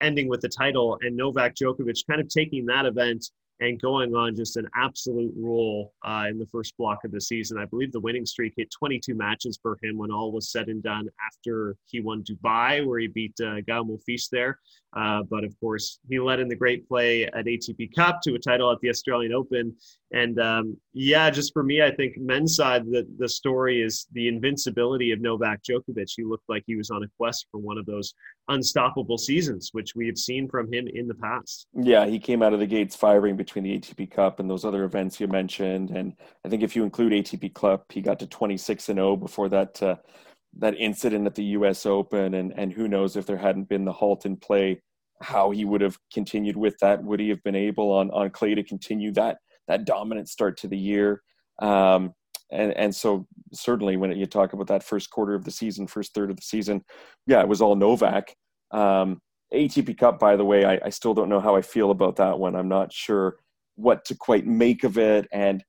[0.00, 4.36] ending with the title, and Novak Djokovic kind of taking that event and going on
[4.36, 7.58] just an absolute roll uh, in the first block of the season.
[7.58, 10.82] I believe the winning streak hit 22 matches for him when all was said and
[10.82, 13.56] done after he won Dubai, where he beat uh,
[14.30, 14.58] there.
[14.94, 18.38] Uh, but of course, he led in the great play at ATP Cup to a
[18.38, 19.74] title at the Australian Open.
[20.12, 24.28] And um, yeah, just for me, I think men's side, the, the story is the
[24.28, 26.12] invincibility of Novak Djokovic.
[26.16, 28.14] He looked like he was on a quest for one of those
[28.48, 31.66] unstoppable seasons, which we have seen from him in the past.
[31.74, 34.84] Yeah, he came out of the gates firing between the ATP Cup and those other
[34.84, 35.90] events you mentioned.
[35.90, 39.48] And I think if you include ATP Cup, he got to 26 and 0 before
[39.48, 39.82] that.
[39.82, 39.96] Uh,
[40.58, 41.84] that incident at the U.S.
[41.84, 44.80] Open, and and who knows if there hadn't been the halt in play,
[45.20, 47.04] how he would have continued with that?
[47.04, 49.36] Would he have been able on on clay to continue that
[49.68, 51.22] that dominant start to the year?
[51.60, 52.12] Um,
[52.52, 56.14] and and so certainly when you talk about that first quarter of the season, first
[56.14, 56.82] third of the season,
[57.26, 58.34] yeah, it was all Novak.
[58.70, 59.20] Um,
[59.52, 62.38] ATP Cup, by the way, I, I still don't know how I feel about that
[62.38, 62.56] one.
[62.56, 63.36] I'm not sure
[63.76, 65.64] what to quite make of it, and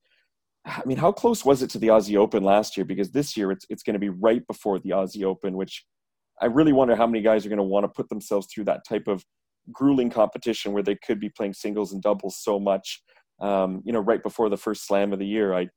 [0.65, 2.85] I mean, how close was it to the Aussie Open last year?
[2.85, 5.83] Because this year it's it's going to be right before the Aussie Open, which
[6.41, 8.81] I really wonder how many guys are going to want to put themselves through that
[8.87, 9.23] type of
[9.71, 13.01] grueling competition where they could be playing singles and doubles so much,
[13.39, 15.53] um, you know, right before the first slam of the year.
[15.53, 15.67] I,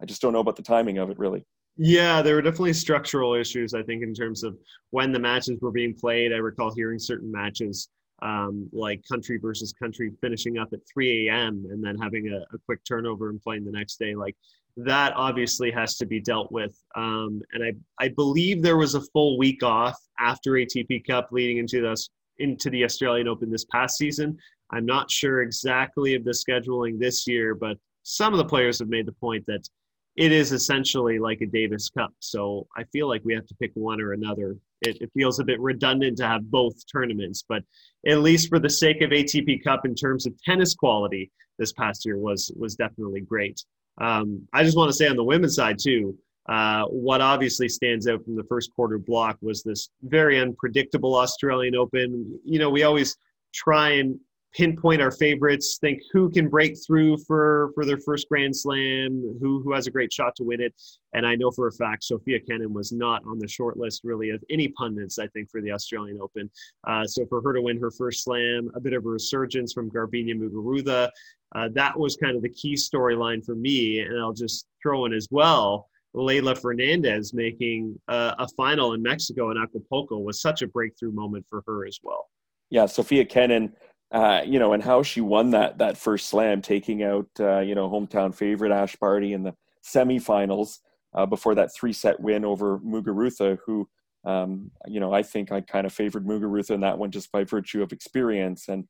[0.00, 1.44] I just don't know about the timing of it really.
[1.76, 4.58] Yeah, there were definitely structural issues, I think, in terms of
[4.90, 6.32] when the matches were being played.
[6.32, 7.88] I recall hearing certain matches
[8.22, 11.66] um, like country versus country finishing up at 3 a.m.
[11.70, 14.14] and then having a, a, quick turnover and playing the next day.
[14.14, 14.36] Like
[14.76, 16.76] that obviously has to be dealt with.
[16.96, 17.72] Um, and I,
[18.04, 22.70] I believe there was a full week off after ATP Cup leading into this into
[22.70, 24.36] the Australian Open this past season.
[24.72, 28.88] I'm not sure exactly of the scheduling this year, but some of the players have
[28.88, 29.68] made the point that
[30.16, 32.12] it is essentially like a Davis Cup.
[32.18, 34.56] So I feel like we have to pick one or another.
[34.82, 37.62] It, it, feels a bit redundant to have both tournaments, but
[38.06, 42.04] at least for the sake of ATP Cup in terms of tennis quality, this past
[42.06, 43.62] year was was definitely great.
[44.00, 46.16] Um, I just want to say on the women's side too,
[46.48, 51.76] uh, what obviously stands out from the first quarter block was this very unpredictable Australian
[51.76, 52.38] Open.
[52.44, 53.16] You know, we always
[53.52, 54.18] try and
[54.52, 59.62] pinpoint our favorites, think who can break through for for their first Grand Slam, who
[59.62, 60.74] who has a great shot to win it.
[61.14, 64.30] And I know for a fact Sofia Kenin was not on the short list really
[64.30, 65.18] of any pundits.
[65.18, 66.50] I think for the Australian Open.
[66.86, 69.90] Uh, so for her to win her first Slam, a bit of a resurgence from
[69.90, 71.08] Garbiñe Muguruza,
[71.54, 74.00] uh, that was kind of the key storyline for me.
[74.00, 75.88] And I'll just throw in as well.
[76.14, 81.46] Leylah Fernandez making uh, a final in Mexico in Acapulco was such a breakthrough moment
[81.48, 82.26] for her as well.
[82.70, 83.72] Yeah, Sofia Kenin
[84.12, 87.74] uh, you know, and how she won that that first slam, taking out uh, you
[87.74, 89.54] know hometown favorite Ash Barty in the
[89.84, 90.78] semifinals
[91.14, 93.88] uh, before that three set win over Muguruza, who
[94.24, 97.44] um, you know I think I kind of favored Muguruza in that one just by
[97.44, 98.84] virtue of experience, and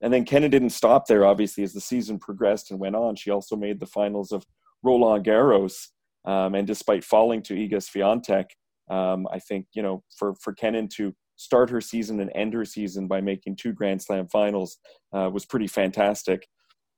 [0.00, 1.24] and then Kenin didn't stop there.
[1.24, 4.44] Obviously, as the season progressed and went on, she also made the finals of
[4.82, 5.88] Roland Garros,
[6.24, 8.46] um, and despite falling to Iga Swiatek,
[8.92, 12.64] um, I think you know for for Kenin to start her season and end her
[12.64, 14.78] season by making two Grand Slam finals
[15.12, 16.46] uh, was pretty fantastic.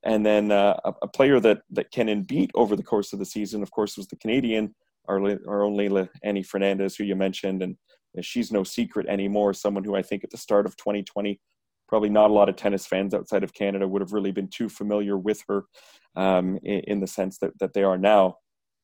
[0.05, 3.25] And then uh, a, a, player that that Kenin beat over the course of the
[3.25, 4.75] season, of course, was the Canadian,
[5.09, 5.19] our,
[5.49, 7.77] our own Leylah Annie Fernandez, who you mentioned, and
[8.21, 9.53] she's no secret anymore.
[9.53, 11.41] Someone who I think at the start of 2020,
[11.89, 14.69] probably not a lot of tennis fans outside of Canada would have really been too
[14.69, 15.65] familiar with her
[16.15, 18.37] um, in, in the sense that that they are now.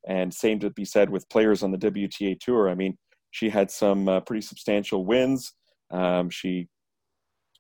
[0.09, 2.69] And same to be said with players on the WTA tour.
[2.69, 2.99] I mean,
[3.33, 5.55] she had some uh, pretty substantial wins.
[5.91, 6.69] Um, she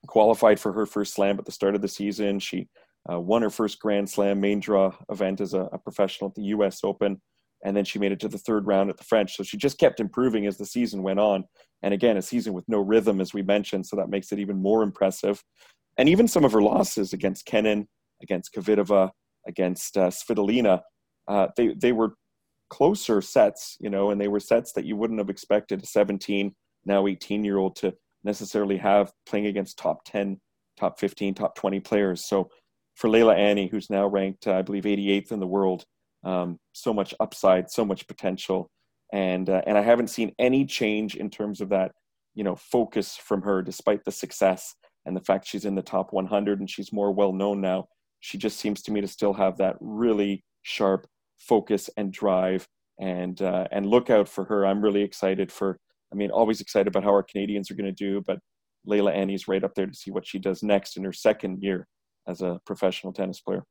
[0.06, 2.38] qualified for her first slam at the start of the season.
[2.38, 2.68] She
[3.10, 6.44] uh, won her first Grand Slam main draw event as a, a, professional at the
[6.44, 6.80] U.S.
[6.84, 7.20] Open,
[7.64, 9.34] and then she made it to the third round at the French.
[9.34, 11.44] So she just kept improving as the season went on.
[11.82, 14.60] And again, a season with no rhythm, as we mentioned, so that makes it even
[14.60, 15.42] more impressive.
[15.98, 17.88] And even some of her losses against Kenin,
[18.22, 19.10] against Kvitova,
[19.48, 20.82] against uh, Svitolina,
[21.28, 22.14] uh, they they were
[22.72, 26.54] closer sets, you know, and they were sets that you wouldn't have expected a 17,
[26.86, 27.92] now 18 year old to
[28.24, 30.40] necessarily have playing against top 10,
[30.78, 32.24] top 15, top 20 players.
[32.26, 32.48] So
[32.94, 35.84] for Leylah Annie, who's now ranked, uh, I believe, 88th in the world,
[36.24, 38.70] um, so much upside, so much potential.
[39.12, 41.92] And, uh, and I haven't seen any change in terms of that,
[42.34, 46.14] you know, focus from her, despite the success and the fact she's in the top
[46.14, 47.84] 100 and she's more well known now.
[48.20, 51.06] She just seems to me to still have that really sharp
[51.48, 52.66] focus and drive
[53.00, 54.66] and uh, and look out for her.
[54.66, 55.78] I'm really excited for.
[56.12, 58.38] I mean, always excited about how our Canadians are going to do, but
[58.86, 61.86] Leylah Annie's right up there to see what she does next in her second year
[62.28, 63.64] as a professional tennis player.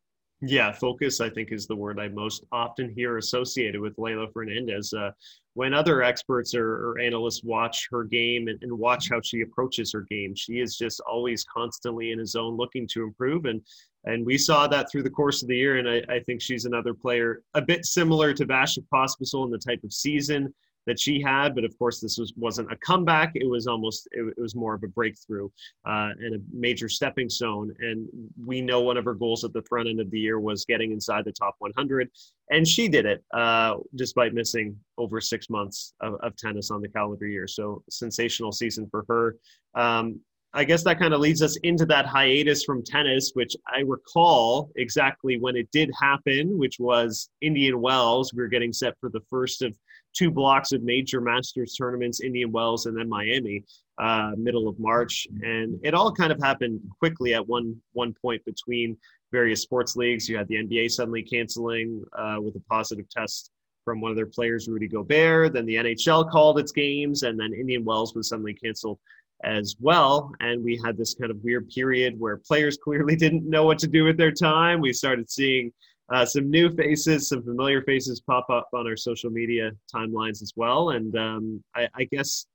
[0.43, 4.91] Yeah, focus, I think, is the word I most often hear associated with Leylah Fernandez.
[4.91, 5.11] Uh,
[5.53, 9.91] when other experts or, or, analysts watch her game and, and, watch how she approaches
[9.91, 13.45] her game, she is just always constantly in a zone looking to improve.
[13.45, 13.61] And
[14.05, 15.77] and we saw that through the course of the year.
[15.77, 19.59] And I, I think she's another player a bit similar to Vasek Pospisil in the
[19.59, 20.51] type of season
[20.87, 21.55] that she had.
[21.55, 23.31] But of course, this was, wasn't a comeback.
[23.35, 25.49] It was almost, it, it was more of a breakthrough
[25.85, 27.73] uh, and a major stepping stone.
[27.79, 28.07] And
[28.43, 30.91] we know one of her goals at the front end of the year was getting
[30.91, 32.09] inside the top 100.
[32.49, 36.89] And she did it uh, despite missing over six months of, of, tennis on the
[36.89, 37.47] calendar year.
[37.47, 39.35] So sensational season for her.
[39.73, 40.19] Um,
[40.53, 44.69] I guess that kind of leads us into that hiatus from tennis, which I recall
[44.75, 48.33] exactly when it did happen, which was Indian Wells.
[48.33, 49.73] We were getting set for the first of
[50.13, 53.63] two blocks of major Masters tournaments, Indian Wells and then Miami,
[53.97, 58.43] uh, middle of March, and it all kind of happened quickly at one one point
[58.45, 58.97] between
[59.31, 60.27] various sports leagues.
[60.27, 63.51] You had the NBA suddenly canceling uh, with a positive test
[63.85, 65.53] from one of their players, Rudy Gobert.
[65.53, 68.99] Then the NHL called its games, and then Indian Wells was suddenly canceled
[69.43, 70.31] as well.
[70.39, 73.87] And we had this kind of weird period where players clearly didn't know what to
[73.87, 74.81] do with their time.
[74.81, 75.71] We started seeing
[76.11, 80.53] uh, some new faces, some familiar faces pop up on our social media timelines as
[80.55, 80.89] well.
[80.89, 82.45] And um, I, I, guess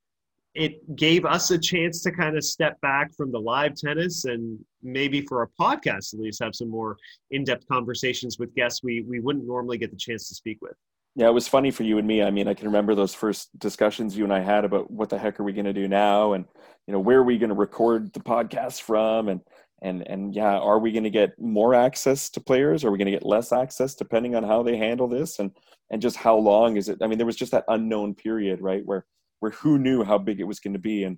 [0.53, 4.59] it gave us a chance to kind of step back from the live tennis and
[4.83, 6.97] maybe for our podcast at least have some more
[7.31, 10.73] in-depth conversations with guests we, we wouldn't normally get the chance to speak with.
[11.15, 12.21] Yeah, it was funny for you and me.
[12.21, 15.17] I mean, I can remember those first discussions you and I had about what the
[15.17, 16.45] heck are we going to do now, and
[16.85, 19.41] you know, where are we going to record the podcast from, and
[19.81, 22.83] and and yeah, are we going to get more access to players?
[22.83, 25.51] Are we going to get less access depending on how they handle this, and
[25.89, 26.99] and just how long is it?
[27.01, 29.05] I mean, there was just that unknown period, right, where
[29.39, 31.17] where who knew how big it was going to be, and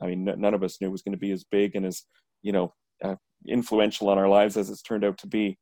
[0.00, 2.02] I mean, none of us knew it was going to be as big and as
[2.42, 5.58] you know uh, influential on our lives as it's turned out to be.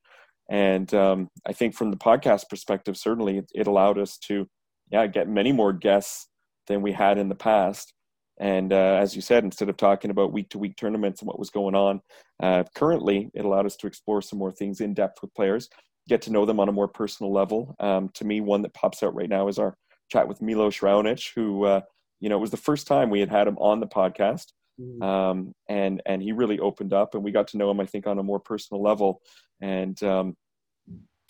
[0.49, 4.47] And um, I think from the podcast perspective, certainly it, it, allowed us to,
[4.90, 6.28] yeah, get many more guests
[6.68, 7.92] than we had in the past.
[8.39, 11.39] And uh, as you said, instead of talking about week to week tournaments and what
[11.39, 12.01] was going on,
[12.43, 15.68] uh, currently it allowed us to explore some more things in depth with players,
[16.09, 17.74] get to know them on a more personal level.
[17.80, 19.76] Um, to me, one that pops out right now is our
[20.11, 21.80] chat with Milos Raonic, who, uh,
[22.20, 24.53] you know, it was the first time we had had him on the podcast.
[24.80, 25.03] Mm-hmm.
[25.03, 28.07] Um, and and he really opened up, and we got to know him, I think,
[28.07, 29.22] on a more personal level,
[29.62, 30.37] and um,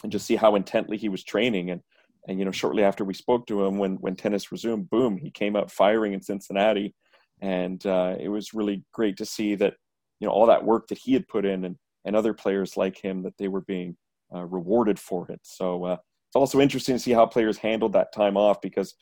[0.03, 1.71] and just see how intently he was training.
[1.71, 1.81] And
[2.27, 5.31] and you know, shortly after we spoke to him, when when tennis resumed, boom, he
[5.31, 6.95] came out firing in Cincinnati,
[7.41, 9.75] and uh, it was really great to see that
[10.21, 12.97] you know all that work that he had put in, and and other players like
[12.99, 13.97] him that they were being
[14.35, 15.41] uh, rewarded for it.
[15.43, 15.97] So uh,
[16.29, 18.95] it's also interesting to see how players handled that time off because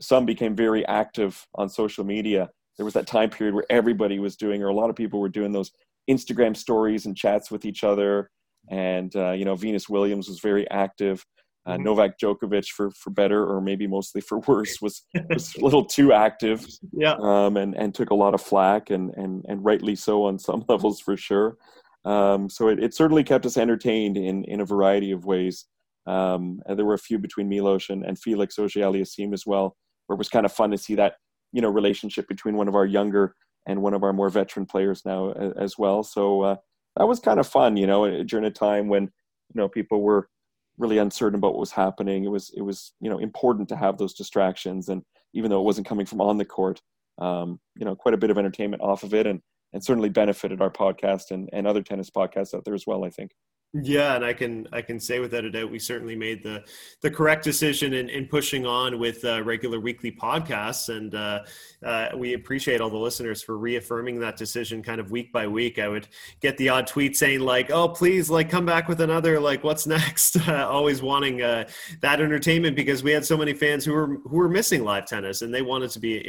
[0.00, 2.48] some became very active on social media
[2.78, 5.28] there was that time period where everybody was doing, or a lot of people were
[5.28, 5.72] doing those
[6.08, 8.30] Instagram stories and chats with each other.
[8.70, 11.24] And uh, you know, Venus Williams was very active.
[11.68, 11.82] Uh, mm-hmm.
[11.82, 16.14] Novak Djokovic, for for better or maybe mostly for worse, was was a little too
[16.14, 16.66] active.
[16.92, 17.16] Yeah.
[17.20, 20.64] Um, and and took a lot of flack, and and and rightly so on some
[20.68, 21.58] levels for sure.
[22.06, 25.66] Um, so it, it certainly kept us entertained in in a variety of ways.
[26.06, 30.14] Um, and there were a few between Milos and, and Felix Auger-Aliassime as well, where
[30.14, 31.16] it was kind of fun to see that
[31.52, 33.34] you know relationship between one of our younger
[33.66, 36.02] and one of our more veteran players now as well.
[36.02, 36.56] So uh,
[36.96, 40.30] that was kind of fun, you know, during a time when you know people were
[40.78, 42.24] really uncertain about what was happening.
[42.24, 45.02] It was it was you know important to have those distractions, and
[45.34, 46.80] even though it wasn't coming from on the court,
[47.20, 49.40] um, you know, quite a bit of entertainment off of it, and
[49.72, 53.04] and certainly benefited our podcast and and other tennis podcasts out there as well.
[53.04, 53.32] I think.
[53.74, 56.64] Yeah, and I can I can say without a doubt we certainly made the
[57.02, 61.40] the correct decision in, in pushing on with uh, regular weekly podcasts, and uh,
[61.84, 65.78] uh, we appreciate all the listeners for reaffirming that decision kind of week by week.
[65.78, 66.08] I would
[66.40, 69.86] get the odd tweet saying like, "Oh, please, like come back with another like what's
[69.98, 71.68] next?" always wanting uh,
[72.00, 75.42] that entertainment because we had so many fans who were who were missing live tennis
[75.42, 76.26] and they wanted to be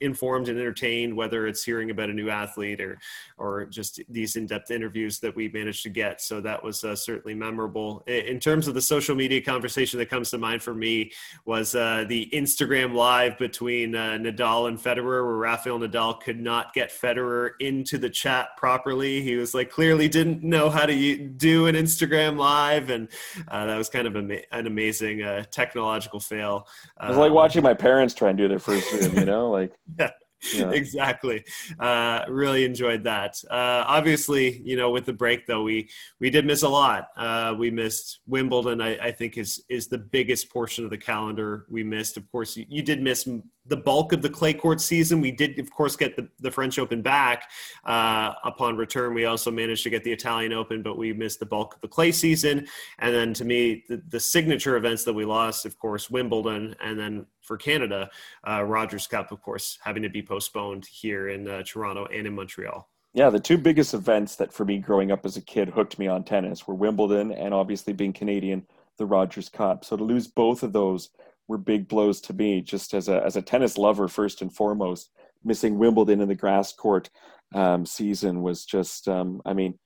[0.00, 2.98] informed and entertained, whether it's hearing about a new athlete or
[3.38, 6.20] or just these in depth interviews that we managed to get.
[6.20, 8.02] So that was uh, certainly memorable.
[8.06, 11.12] In terms of the social media conversation that comes to mind for me
[11.44, 16.72] was uh, the Instagram live between uh, Nadal and Federer, where Rafael Nadal could not
[16.74, 19.22] get Federer into the chat properly.
[19.22, 23.08] He was like clearly didn't know how to do an Instagram live, and
[23.48, 26.66] uh, that was kind of an amazing uh, technological fail.
[27.02, 29.50] It was like um, watching my parents try and do their first Zoom, you know,
[29.50, 29.72] like.
[29.98, 30.10] yeah.
[30.54, 30.70] Yeah.
[30.72, 31.44] exactly.
[31.78, 33.42] Uh, really enjoyed that.
[33.50, 35.88] Uh, obviously, you know, with the break though, we
[36.18, 37.08] we did miss a lot.
[37.16, 38.80] Uh, we missed Wimbledon.
[38.80, 42.16] I, I, think is is the biggest portion of the calendar we missed.
[42.16, 43.28] Of course, you, you did miss
[43.70, 45.20] the bulk of the clay court season.
[45.20, 47.44] We did, of course, get the, the French Open back
[47.84, 49.14] uh, upon return.
[49.14, 51.88] We also managed to get the Italian Open, but we missed the bulk of the
[51.88, 52.66] clay season.
[52.98, 56.98] And then to me, the, the signature events that we lost, of course, Wimbledon, and
[56.98, 58.10] then for Canada,
[58.46, 62.34] uh, Rogers Cup, of course, having to be postponed here in uh, Toronto and in
[62.34, 62.88] Montreal.
[63.12, 66.06] Yeah, the two biggest events that for me growing up as a kid hooked me
[66.08, 68.66] on tennis were Wimbledon and obviously being Canadian,
[68.98, 69.84] the Rogers Cup.
[69.84, 71.10] So to lose both of those
[71.50, 75.10] were big blows to me, just as a as a tennis lover first and foremost.
[75.44, 77.10] Missing Wimbledon in the grass court
[77.54, 79.76] um, season was just, um, I mean,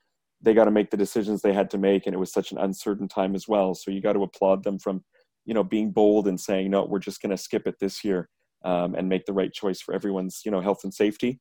[0.43, 2.59] they got to make the decisions they had to make, and it was such an
[2.59, 3.75] uncertain time as well.
[3.75, 5.05] So you got to applaud them from,
[5.47, 8.29] you know, being bold and saying, no, we're just going to skip it this year
[8.65, 11.41] um, and make the right choice for everyone's, you know, health and safety.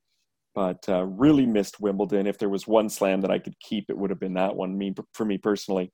[0.56, 2.28] But uh, really missed Wimbledon.
[2.28, 4.78] If there was one slam that I could keep, it would have been that one.
[4.78, 5.92] Me for me personally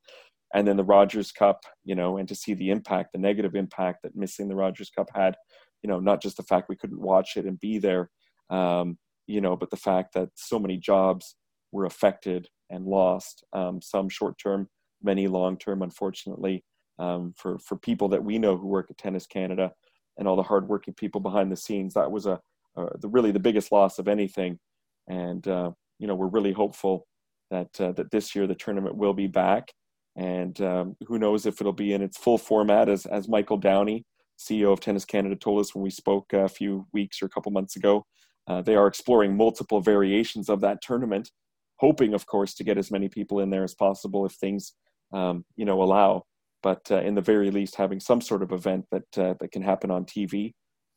[0.54, 4.00] and then the Rogers Cup, you know, and to see the impact, the negative impact
[4.04, 5.36] that missing the Rogers Cup had,
[5.84, 8.10] you know, not just the fact we couldn't watch it and be there,
[8.50, 8.98] um,
[9.28, 11.36] you know, but the fact that so many jobs
[11.72, 14.68] were affected and lost, um, some short term,
[15.04, 16.64] many long term, unfortunately,
[16.98, 19.72] um, for for people that we know who work at Tennis Canada
[20.18, 21.94] and all the hardworking people behind the scenes.
[21.94, 22.40] That was a,
[22.76, 24.60] a the really the biggest loss of anything,
[25.08, 27.06] and uh, you know, we're really hopeful
[27.52, 29.72] that uh, that this year the tournament will be back
[30.16, 34.06] and um, who knows if it'll be in its full format, as, as Michael Downey,
[34.38, 37.52] CEO of Tennis Canada, told us when we spoke a few weeks or a couple
[37.52, 38.06] months ago.
[38.48, 41.30] Uh, they are exploring multiple variations of that tournament,
[41.78, 44.74] hoping, of course, to get as many people in there as possible if things,
[45.14, 46.24] um, you know, allow.
[46.64, 49.62] But uh, in the very least, having some sort of event that uh, that can
[49.62, 50.54] happen on TV.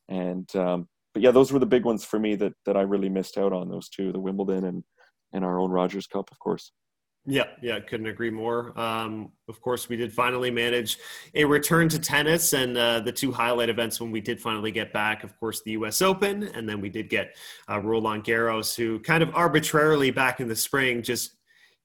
[0.09, 3.07] And um, but yeah, those were the big ones for me that that I really
[3.07, 3.69] missed out on.
[3.69, 4.83] Those two, the Wimbledon and
[5.31, 6.71] and our own Rogers Cup, of course.
[7.25, 8.77] Yeah, yeah, couldn't agree more.
[8.77, 10.97] Um, of course, we did finally manage
[11.33, 14.91] a return to tennis, and uh, the two highlight events when we did finally get
[14.91, 16.01] back, of course, the U.S.
[16.01, 17.37] Open, and then we did get
[17.69, 21.35] uh, Roland Garros, who kind of arbitrarily back in the spring just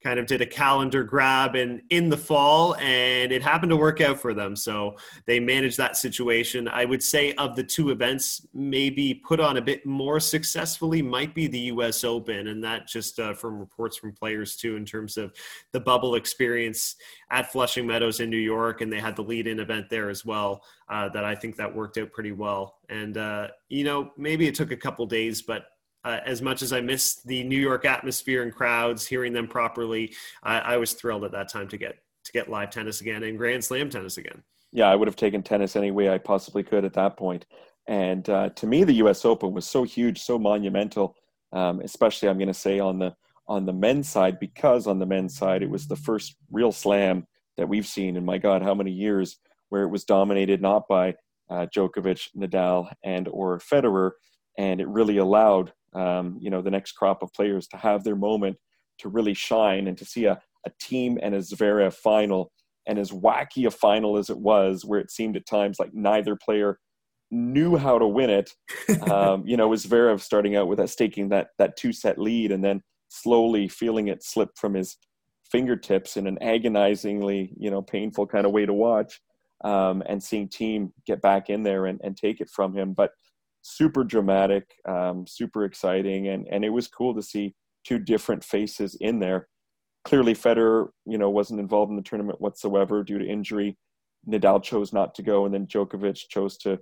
[0.03, 4.01] kind of did a calendar grab and in the fall and it happened to work
[4.01, 4.55] out for them.
[4.55, 4.97] So
[5.27, 6.69] they managed that situation.
[6.69, 11.35] I would say of the two events maybe put on a bit more successfully might
[11.35, 15.17] be the us open and that just uh, from reports from players too in terms
[15.17, 15.33] of
[15.73, 16.97] the bubble experience
[17.31, 20.25] at flushing meadows in new york and they had the lead in event there as
[20.25, 22.79] well uh, that i think that worked out pretty well.
[22.89, 25.67] And uh, you know maybe it took a couple days but
[26.09, 30.15] uh, as much as I missed the New York atmosphere and crowds, hearing them properly,
[30.43, 33.37] I, I, was thrilled at that time to get to get live tennis again and
[33.37, 34.43] Grand Slam tennis again.
[34.73, 37.45] Yeah, I would have taken tennis any way I possibly could at that point.
[37.87, 39.27] And uh, to me, the U.S.
[39.27, 41.15] Open was so huge, so monumental,
[41.53, 43.15] um, especially I'm going to say on the
[43.47, 47.27] on the men's side because on the men's side it was the first real slam
[47.59, 49.37] that we've seen in my God, how many years
[49.69, 51.17] where it was dominated not by
[51.51, 54.13] uh, Djokovic, Nadal, and or Federer,
[54.57, 58.17] and it really allowed um, you know, the next crop of players to have their
[58.17, 58.57] moment
[58.99, 62.53] to really shine and to see a, a Thiem and a Zverev final
[62.87, 66.37] and as wacky a final as it was, where it seemed at times like neither
[66.37, 66.79] player
[67.31, 68.51] knew how to win it.
[69.11, 72.53] Um, you know, was Zverev starting out with that staking that that two set lead
[72.53, 74.97] and then slowly feeling it slip from his
[75.51, 79.21] fingertips in an agonizingly, you know, painful kind of way to watch.
[79.65, 82.93] Um, and seeing Thiem get back in there and, and take it from him.
[82.93, 83.11] But
[83.69, 87.55] super dramatic, um, super exciting, and and it was cool to see
[87.85, 89.49] two different faces in there.
[90.05, 93.77] Clearly, Federer, you know, wasn't involved in the tournament whatsoever due to injury.
[94.29, 96.79] Nadal chose not to go, and then Djokovic chose to.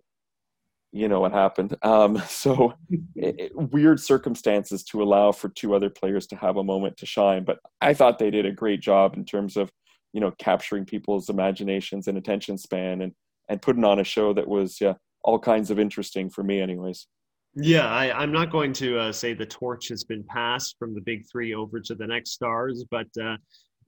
[0.92, 1.76] You know what happened.
[1.82, 2.72] Um, so
[3.16, 7.44] it, weird circumstances to allow for two other players to have a moment to shine.
[7.44, 9.70] But I thought they did a great job in terms of,
[10.14, 13.12] you know, capturing people's imaginations and attention span and
[13.48, 14.94] and putting on a show that was yeah,
[15.26, 17.08] all kinds of interesting for me, anyways.
[17.56, 21.00] Yeah, I, am not going to uh, say the torch has been passed from the
[21.00, 23.36] big three over to the next stars, but uh,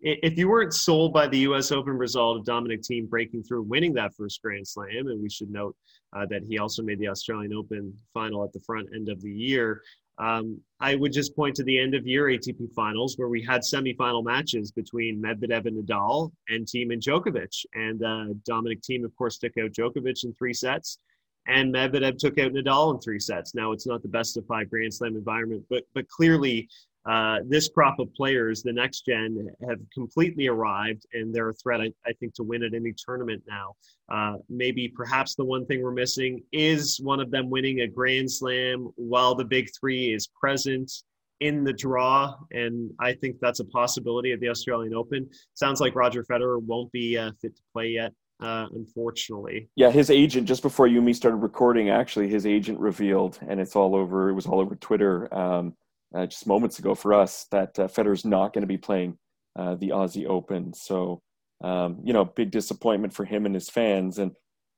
[0.00, 1.70] if you weren't sold by the U.S.
[1.70, 5.50] Open result of Dominic Thiem breaking through, winning that first Grand Slam, and we should
[5.50, 5.76] note
[6.16, 9.30] uh, that he also made the Australian Open final at the front end of the
[9.30, 9.82] year.
[10.18, 13.60] Um, I would just point to the end of year ATP finals where we had
[13.60, 17.64] semifinal matches between Medvedev and Nadal and Thiem and Djokovic.
[17.74, 20.98] And uh, Dominic Thiem, of course, took out Djokovic in three sets
[21.46, 23.54] and Medvedev took out Nadal in three sets.
[23.54, 26.68] Now it's not the best of five Grand Slam environment, but but clearly
[27.08, 31.80] uh, this crop of players, the next gen, have completely arrived, and they're a threat,
[31.80, 33.76] I, I think, to win at any tournament now.
[34.10, 38.30] Uh, maybe perhaps the one thing we're missing is one of them winning a Grand
[38.30, 40.92] Slam while the big three is present
[41.40, 45.30] in the draw, and I think that's a possibility at the Australian Open.
[45.54, 49.68] Sounds like Roger Federer won't be uh, fit to play yet uh, unfortunately.
[49.74, 53.60] Yeah, his agent just before you and me started recording, actually, his agent revealed, and
[53.60, 54.28] it's all over.
[54.28, 55.74] It was all over Twitter um,
[56.14, 59.18] uh, just moments ago for us that uh, Federer's not going to be playing
[59.58, 60.72] uh, the Aussie Open.
[60.72, 61.20] So,
[61.62, 64.32] um, you know, big disappointment for him and his fans, and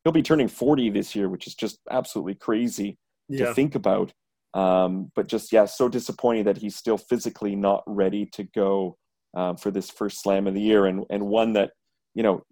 [0.05, 2.99] he'll be turning 40 this year, which is just absolutely crazy
[3.29, 3.47] yeah.
[3.47, 4.13] to think about.
[4.55, 8.97] Um, but just yeah, so disappointing that he's still physically not ready to go
[9.37, 11.71] um, for this first slam of the year, and and one that
[12.15, 12.43] you know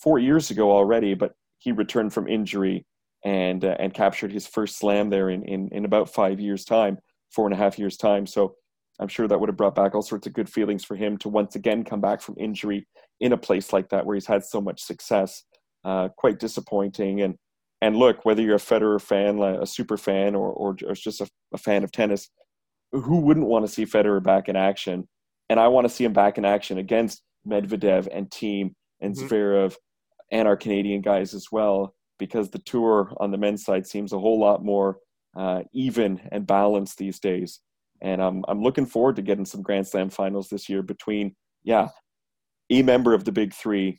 [0.00, 2.86] four years ago already, but he returned from injury
[3.24, 6.98] and uh, and captured his first slam there in, in in about five years time,
[7.30, 8.26] four and a half years time.
[8.26, 8.54] So
[9.00, 11.28] I'm sure that would have brought back all sorts of good feelings for him to
[11.28, 12.86] once again come back from injury
[13.20, 15.44] in a place like that where he's had so much success.
[15.84, 17.20] Uh, quite disappointing.
[17.22, 17.36] And
[17.80, 21.28] and look, whether you're a Federer fan, a super fan, or or, or just a,
[21.52, 22.28] a fan of tennis,
[22.92, 25.08] who wouldn't want to see Federer back in action?
[25.48, 29.28] And I want to see him back in action against Medvedev and Thiem and mm-hmm.
[29.28, 29.76] Zverev
[30.30, 34.18] and our Canadian guys as well, because the tour on the men's side seems a
[34.18, 34.98] whole lot more
[35.36, 37.60] uh, even and balanced these days.
[38.00, 41.88] And I'm I'm looking forward to getting some Grand Slam finals this year between yeah,
[42.70, 43.98] a member of the Big Three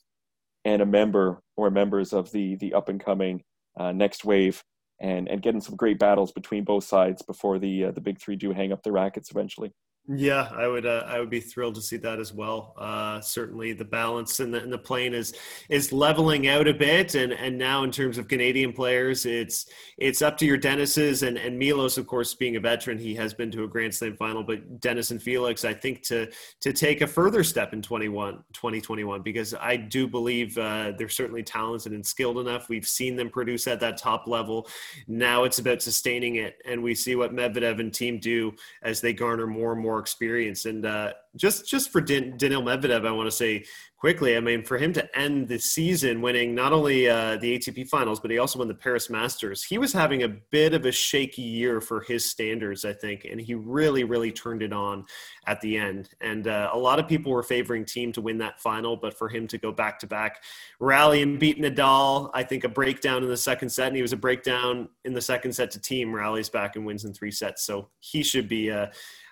[0.66, 3.44] and a member or members of the the up and coming
[3.80, 4.64] uh, next wave,
[5.02, 8.36] and and getting some great battles between both sides before the uh, the Big Three
[8.36, 9.74] do hang up their rackets eventually.
[10.12, 10.88] Yeah, I would.
[10.88, 12.74] Uh, I would be thrilled to see that as well.
[12.80, 15.36] Uh, certainly, the balance in the in the plane is
[15.70, 19.68] is leveling out a bit, and and now in terms of Canadian players, it's
[20.00, 23.36] it's up to your Denises and and Milos, of course, being a veteran, he has
[23.36, 24.42] been to a Grand Slam final.
[24.42, 26.28] But Denis and Felix, I think to
[26.62, 31.44] to take a further step in 21, 2021, because I do believe uh, they're certainly
[31.44, 32.68] talented and skilled enough.
[32.68, 34.70] We've seen them produce at that top level.
[35.08, 39.14] Now it's about sustaining it, and we see what Medvedev and Thiem do as they
[39.14, 40.66] garner more and more experience.
[40.66, 43.66] And uh, just just for Dan- Daniil Medvedev, I want to say
[44.00, 44.38] quickly.
[44.38, 48.22] I mean, for him to end the season winning not only uh, the ATP Finals,
[48.22, 49.62] but he also won the Paris Masters.
[49.62, 53.42] He was having a bit of a shaky year for his standards, I think, and
[53.42, 55.06] he really, really turned it on
[55.48, 56.10] at the end.
[56.22, 59.28] And uh, a lot of people were favoring Thiem to win that final, but for
[59.28, 60.44] him to go back to back,
[60.80, 64.14] rally and beat Nadal, I think a breakdown in the second set, and he was
[64.14, 67.66] a breakdown in the second set to Thiem, rallies back and wins in three sets.
[67.66, 68.72] So he should be.
[68.72, 68.88] Uh,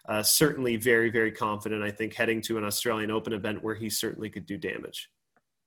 [0.07, 3.89] uh, certainly very, very confident, I think, heading to an Australian Open event where he
[3.89, 5.09] certainly could do damage.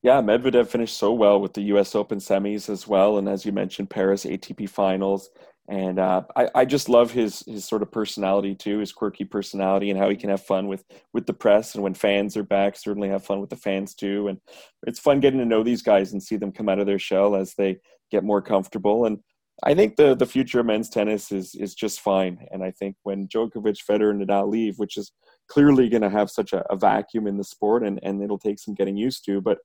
[0.03, 1.95] Yeah, Medvedev finished so well with the U.S.
[1.95, 5.29] Open semis as well, and as you mentioned, Paris ATP Finals.
[5.69, 9.91] And uh, I, I just love his his sort of personality too, his quirky personality,
[9.91, 12.77] and how he can have fun with with the press, and when fans are back,
[12.77, 14.29] certainly have fun with the fans too.
[14.29, 14.41] And
[14.87, 17.37] it's fun getting to know these guys and see them come out of their shell
[17.37, 17.79] as they
[18.11, 19.05] get more comfortable.
[19.05, 19.21] And
[19.63, 22.97] I think the the future of men's tennis is is just fine, and I think
[23.03, 25.13] when Djokovic, Federer, and Nadal leave, which is
[25.49, 28.59] clearly going to have such a, a, vacuum in the sport, and and it'll take
[28.59, 29.59] some getting used to, but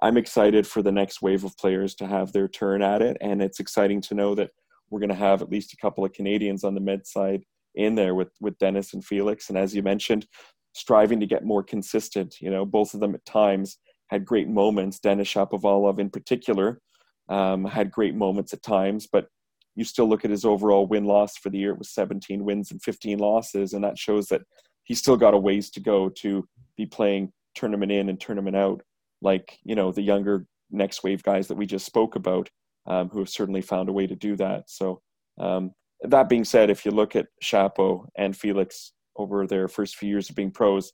[0.00, 3.42] I'm excited for the next wave of players to have their turn at it, and
[3.42, 4.50] it's exciting to know that
[4.90, 7.42] we're going to have at least a couple of Canadians on the med side
[7.74, 10.26] in there with with Denis and Felix, and as you mentioned,
[10.72, 12.40] striving to get more consistent.
[12.40, 13.78] You know, both of them at times
[14.08, 15.00] had great moments.
[15.00, 16.80] Denis Shapovalov in particular
[17.28, 19.26] um, had great moments at times, but
[19.74, 21.72] you still look at his overall win loss for the year.
[21.72, 24.42] It was 17 wins and 15 losses, and that shows that
[24.84, 26.46] he's still got a ways to go to
[26.76, 28.82] be playing tournament in and tournament out,
[29.20, 32.48] like you know the younger next wave guys that we just spoke about,
[32.86, 34.68] um, who have certainly found a way to do that.
[34.68, 35.00] So
[35.38, 40.08] um, that being said, if you look at Shapo and Felix over their first few
[40.08, 40.92] years of being pros,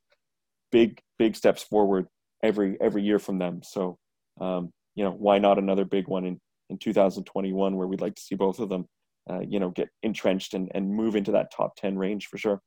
[0.70, 2.06] big big steps forward
[2.42, 3.60] every every year from them.
[3.62, 3.98] So
[4.40, 6.40] um, you know, why not another big one in,
[6.70, 8.84] in 2021 where we'd like to see both of them,
[9.30, 12.60] uh, you know, get entrenched and, and move into that top 10 range for sure.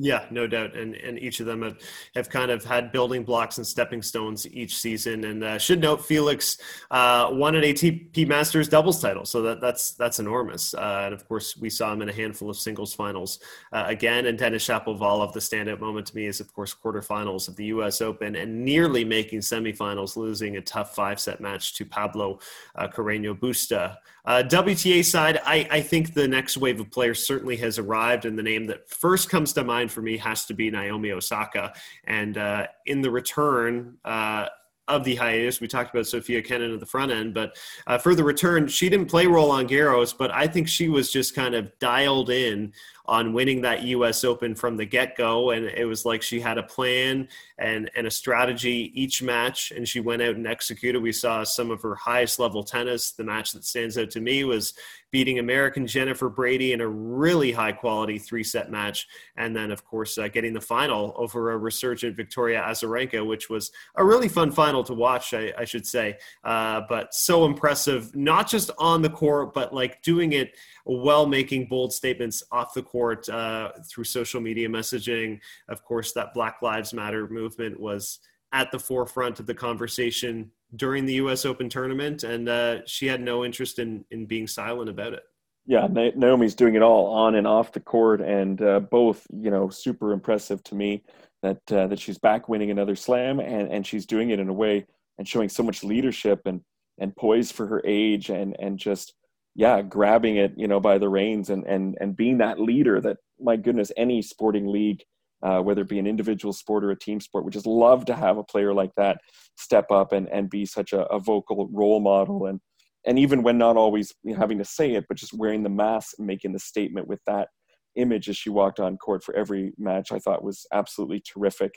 [0.00, 1.76] Yeah, no doubt, and and each of them have,
[2.14, 5.24] have kind of had building blocks and stepping stones each season.
[5.24, 6.56] And uh, should note, Felix
[6.92, 10.72] uh, won an ATP Masters doubles title, so that that's that's enormous.
[10.72, 13.40] Uh, and of course, we saw him in a handful of singles finals
[13.72, 14.26] uh, again.
[14.26, 18.00] And Denis Shapovalov, the standout moment to me is of course quarterfinals of the U.S.
[18.00, 22.38] Open and nearly making semifinals, losing a tough five set match to Pablo
[22.76, 23.96] uh, Carreño Busta.
[24.28, 28.38] Uh, WTA side, I, I think the next wave of players certainly has arrived, and
[28.38, 31.72] the name that first comes to mind for me has to be Naomi Osaka.
[32.04, 34.48] And uh, in the return, uh,
[34.88, 35.60] of the hiatus.
[35.60, 38.88] We talked about Sofia Kenin at the front end, but uh, for the return, she
[38.88, 42.72] didn't play Roland Garros, but I think she was just kind of dialed in
[43.04, 44.24] on winning that U.S.
[44.24, 47.28] Open from the get go, and it was like she had a plan
[47.58, 51.00] and and a strategy each match, and she went out and executed.
[51.00, 53.12] We saw some of her highest level tennis.
[53.12, 54.74] The match that stands out to me was
[55.10, 59.84] beating American Jennifer Brady in a really high quality three set match, and then of
[59.84, 64.50] course uh, getting the final over a resurgent Victoria Azarenka, which was a really fun
[64.50, 66.18] final to watch, I, I should say.
[66.44, 71.66] Uh, but so impressive, not just on the court, but like doing it while making
[71.66, 75.40] bold statements off the court uh, through social media messaging.
[75.68, 78.20] Of course, that Black Lives Matter movement was
[78.52, 81.44] at the forefront of the conversation during the U.S.
[81.44, 85.22] Open tournament, and uh, she had no interest in in being silent about it.
[85.66, 89.68] Yeah, Naomi's doing it all on and off the court, and uh, both you know
[89.68, 91.04] super impressive to me
[91.42, 94.52] that uh, that she's back winning another slam, and and she's doing it in a
[94.52, 94.86] way
[95.18, 96.62] and showing so much leadership and
[96.98, 99.14] and poise for her age, and and just
[99.54, 103.18] yeah, grabbing it, you know, by the reins and and and being that leader that
[103.40, 105.02] my goodness, any sporting league,
[105.42, 108.14] uh, whether it be an individual sport or a team sport, would just love to
[108.14, 109.20] have a player like that
[109.56, 112.60] step up and and be such a, a vocal role model and
[113.06, 116.26] and even when not always having to say it, but just wearing the mask and
[116.26, 117.48] making the statement with that
[117.96, 121.72] image as she walked on court for every match, I thought was absolutely terrific.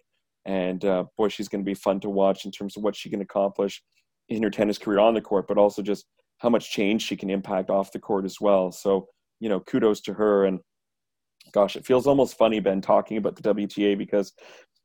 [0.45, 3.09] And uh, boy, she's going to be fun to watch in terms of what she
[3.09, 3.81] can accomplish
[4.29, 6.05] in her tennis career on the court, but also just
[6.39, 8.71] how much change she can impact off the court as well.
[8.71, 9.07] So,
[9.39, 10.45] you know, kudos to her.
[10.45, 10.59] And
[11.51, 14.33] gosh, it feels almost funny, Ben, talking about the WTA because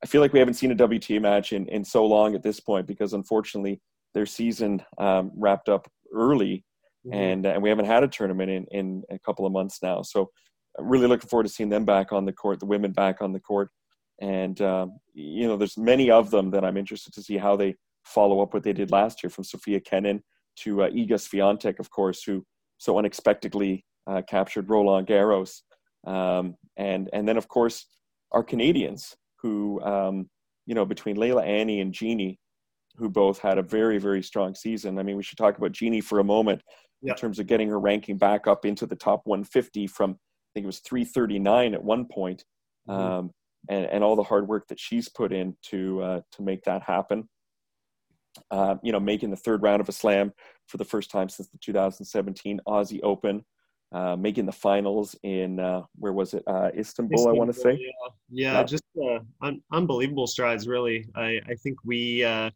[0.02, 2.60] I feel like we haven't seen a WTA match in, in so long at this
[2.60, 3.80] point because unfortunately
[4.14, 6.64] their season um, wrapped up early
[7.06, 7.14] mm-hmm.
[7.14, 10.02] and, and we haven't had a tournament in, in a couple of months now.
[10.02, 10.30] So
[10.78, 13.32] I'm really looking forward to seeing them back on the court, the women back on
[13.32, 13.70] the court.
[14.20, 17.74] And, um, you know, there's many of them that I'm interested to see how they
[18.04, 20.22] follow up what they did last year from Sofia Kenin
[20.56, 22.44] to uh, Iga Swiatek, of course, who
[22.78, 25.62] so unexpectedly uh, captured Roland Garros,
[26.06, 27.86] um, and and then of course
[28.32, 30.28] our Canadians, who um,
[30.66, 32.38] you know between Leylah Annie and Jeannie,
[32.96, 34.98] who both had a very very strong season.
[34.98, 36.62] I mean, we should talk about Jeannie for a moment
[37.02, 40.64] in terms of getting her ranking back up into the top 150 from I think
[40.64, 42.44] it was 339 at one point.
[42.88, 43.00] Mm-hmm.
[43.00, 43.30] Um,
[43.68, 46.82] and, and all the hard work that she's put in to uh, to make that
[46.82, 47.28] happen.
[48.50, 50.32] Uh, you know, making the third round of a slam
[50.66, 53.42] for the first time since the 2017 Aussie Open,
[53.92, 57.60] uh, making the finals in uh, where was it uh, Istanbul, Istanbul, I want to
[57.60, 57.72] say.
[57.72, 58.64] Yeah, yeah, yeah.
[58.64, 60.66] just uh, un- unbelievable strides.
[60.66, 62.50] Really, I, I think we uh,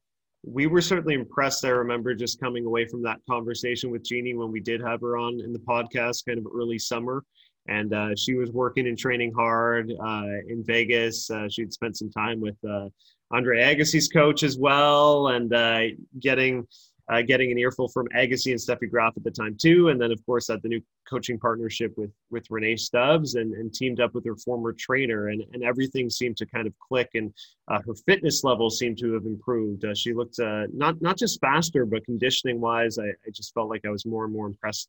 [0.44, 1.64] we were certainly impressed.
[1.64, 5.16] I remember just coming away from that conversation with Jeannie when we did have her
[5.16, 7.24] on in the podcast, kind of early summer,
[7.68, 11.30] and uh, she was working and training hard uh, in Vegas.
[11.30, 12.88] Uh, she'd spent some time with uh,
[13.30, 15.82] Andre Agassi's coach as well, and uh,
[16.18, 16.66] getting
[17.10, 20.12] uh, getting an earful from Agassi and Steffi Graf at the time too, and then
[20.12, 24.14] of course had the new coaching partnership with with Rennae Stubbs and, and teamed up
[24.14, 27.32] with her former trainer, and and everything seemed to kind of click, and
[27.68, 29.84] uh, her fitness level seemed to have improved.
[29.84, 33.68] Uh, she looked uh, not not just faster, but conditioning wise, I, I just felt
[33.68, 34.88] like I was more and more impressed.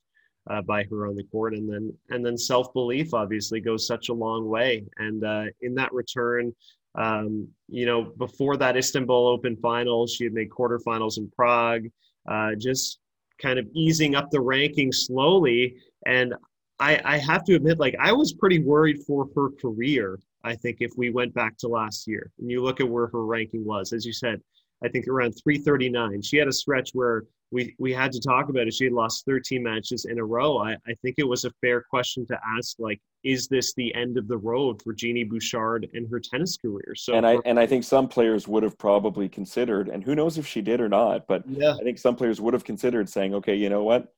[0.49, 4.09] Uh, by her on the court, and then and then self belief obviously goes such
[4.09, 4.83] a long way.
[4.97, 6.51] And uh, in that return,
[6.95, 11.83] um, you know, before that Istanbul Open final, she had made quarterfinals in Prague
[12.27, 12.99] uh, just
[13.41, 15.75] kind of easing up the ranking slowly.
[16.05, 16.33] And
[16.79, 20.19] I, I have to admit, like, I was pretty worried for her career.
[20.43, 23.25] I think if we went back to last year and you look at where her
[23.25, 24.41] ranking was, as you said,
[24.83, 26.21] I think around 339.
[26.23, 28.73] She had a stretch where we, we had to talk about it.
[28.73, 30.57] She had lost 13 matches in a row.
[30.57, 34.17] I, I think it was a fair question to ask, like, is this the end
[34.17, 36.95] of the road for Jeannie Bouchard and her tennis career?
[36.95, 40.37] So and I and I think some players would have probably considered, and who knows
[40.37, 41.75] if she did or not, but yeah.
[41.75, 44.13] I think some players would have considered saying, okay, you know what,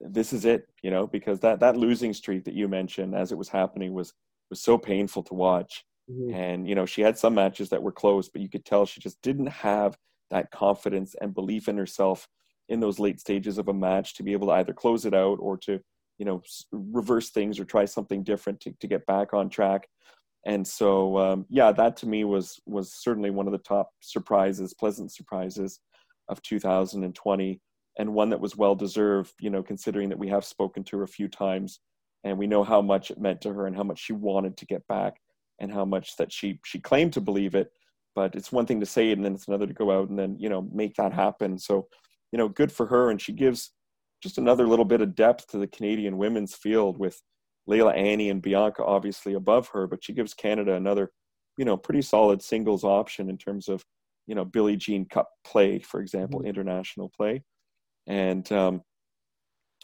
[0.00, 3.38] this is it, you know, because that that losing streak that you mentioned as it
[3.38, 4.12] was happening was
[4.50, 5.84] was so painful to watch.
[6.10, 6.34] Mm-hmm.
[6.34, 9.00] And you know, she had some matches that were close, but you could tell she
[9.00, 9.96] just didn't have
[10.30, 12.26] that confidence and belief in herself
[12.72, 15.38] in those late stages of a match to be able to either close it out
[15.40, 15.80] or to
[16.18, 16.42] you know
[16.72, 19.88] reverse things or try something different to, to get back on track.
[20.44, 24.74] And so um, yeah that to me was was certainly one of the top surprises
[24.74, 25.80] pleasant surprises
[26.28, 27.60] of 2020
[27.98, 31.04] and one that was well deserved you know considering that we have spoken to her
[31.04, 31.80] a few times
[32.24, 34.66] and we know how much it meant to her and how much she wanted to
[34.66, 35.20] get back
[35.58, 37.70] and how much that she she claimed to believe it.
[38.14, 40.18] But it's one thing to say it and then it's another to go out and
[40.18, 41.58] then you know make that happen.
[41.58, 41.88] So
[42.32, 43.72] you know good for her and she gives
[44.22, 47.20] just another little bit of depth to the Canadian women's field with
[47.68, 51.10] Leylah Annie and Bianca obviously above her, but she gives Canada another,
[51.58, 53.84] you know, pretty solid singles option in terms of,
[54.26, 56.48] you know, Billie Jean Cup play, for example, mm-hmm.
[56.48, 57.42] international play.
[58.06, 58.82] And um,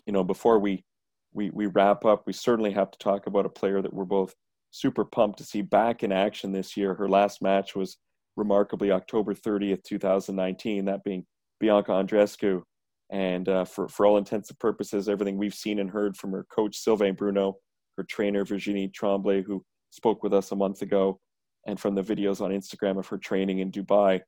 [0.06, 0.84] you know, before we
[1.32, 4.34] we we wrap up, we certainly have to talk about a player that we're both
[4.70, 6.94] super pumped to see back in action this year.
[6.94, 7.98] Her last match was
[8.36, 11.24] remarkably October 30th, 2019, that being
[11.60, 12.62] Bianca Andrescu.
[13.10, 16.44] and uh, for, for all intents and purposes, everything we've seen and heard from her
[16.54, 17.58] coach, Sylvain Bruneau,
[17.96, 21.18] her trainer, Virginie Tremblay, who spoke with us a month ago,
[21.66, 24.20] and from the videos on Instagram of her training in Dubai,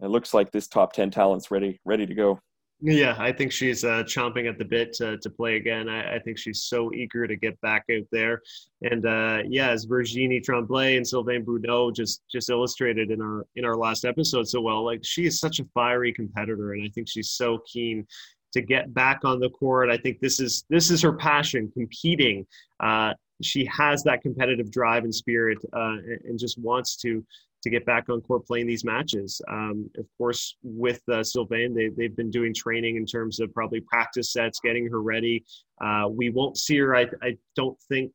[0.00, 2.40] it looks like this top 10 talent's ready, ready to go.
[2.84, 5.88] Yeah, I think she's uh, chomping at the bit to, to play again.
[5.88, 8.42] I, I, think she's so eager to get back out there.
[8.82, 13.64] And uh, yeah, as Virginie Tremblay and Sylvain Bruneau just just illustrated in our in
[13.64, 17.08] our last episode so well, like she is such a fiery competitor, and I think
[17.08, 18.04] she's so keen
[18.52, 19.88] to get back on the court.
[19.88, 22.44] I think this is this is her passion, competing.
[22.80, 27.24] Uh, she has that competitive drive and spirit, uh, and, and just wants to
[27.62, 29.40] to get back on court playing these matches.
[29.48, 33.80] Um, of course, with uh, Sylvain, they, they've been doing training in terms of probably
[33.80, 35.44] practice sets, getting her ready.
[35.80, 38.12] Uh, we won't see her, I, I don't think,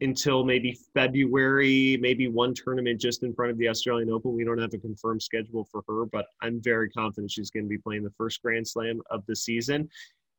[0.00, 4.34] until maybe February, maybe one tournament just in front of the Australian Open.
[4.34, 7.68] We don't have a confirmed schedule for her, but I'm very confident she's going to
[7.68, 9.88] be playing the first Grand Slam of the season.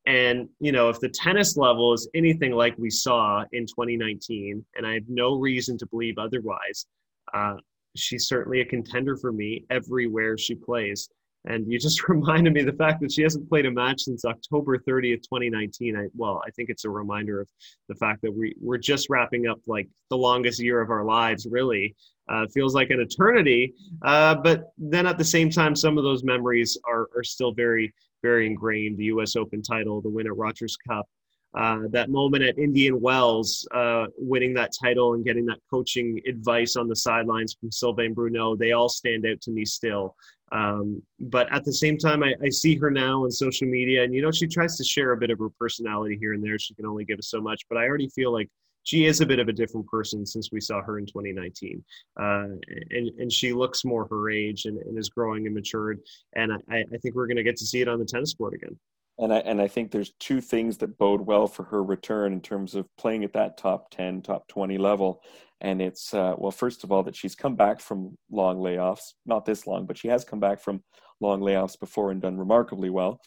[0.07, 4.85] And, you know, if the tennis level is anything like we saw in 2019, and
[4.85, 6.85] I have no reason to believe otherwise,
[7.33, 7.55] uh,
[7.95, 11.09] she's certainly a contender for me everywhere she plays.
[11.47, 14.77] And you just reminded me the fact that she hasn't played a match since October
[14.77, 15.95] 30th, 2019.
[15.95, 17.47] I, well, I think it's a reminder of
[17.87, 21.47] the fact that we, we're just wrapping up like the longest year of our lives,
[21.49, 21.95] really.
[22.27, 23.71] Uh, feels like an eternity.
[24.01, 27.93] Uh, but then at the same time, some of those memories are, are still very,
[28.23, 28.97] very ingrained.
[28.97, 31.07] The US Open title, the win at Rogers Cup,
[31.55, 36.75] uh, that moment at Indian Wells, uh, winning that title and getting that coaching advice
[36.75, 40.15] on the sidelines from Sylvain Bruneau, they all stand out to me still.
[40.51, 44.13] Um, but at the same time, I, I, see her now on social media, and
[44.13, 46.59] you know, she tries to share a bit of her personality here and there.
[46.59, 48.47] She can only give us so much, but I already feel like
[48.83, 51.83] she is a bit of a different person since we saw her in 2019.
[52.19, 52.47] Uh,
[52.91, 55.99] and, and she looks more her age and, and is growing and matured.
[56.35, 58.53] And I, I think we're going to get to see it on the tennis court
[58.53, 58.77] again
[59.17, 62.41] and I and I think there's two things that bode well for her return in
[62.41, 65.21] terms of playing at that top 10, top 20 level.
[65.61, 69.45] and it's uh, well, first of all, that she's come back from long layoffs, not
[69.45, 70.83] this long, but she has come back from
[71.21, 73.19] long layoffs before and done remarkably well.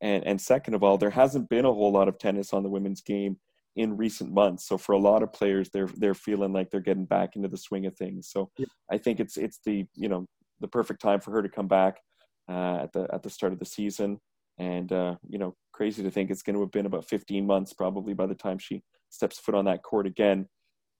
[0.00, 2.68] And and second of all, there hasn't been a whole lot of tennis on the
[2.70, 3.38] women's game
[3.76, 4.66] in recent months.
[4.66, 7.58] So for a lot of players, they're they're feeling like they're getting back into the
[7.58, 8.28] swing of things.
[8.30, 8.66] So yeah.
[8.90, 10.26] I think it's it's the you know
[10.60, 12.00] the perfect time for her to come back
[12.48, 14.18] uh, at the at the start of the season.
[14.58, 17.72] And uh, you know, crazy to think it's going to have been about 15 months
[17.72, 20.48] probably by the time she steps foot on that court again.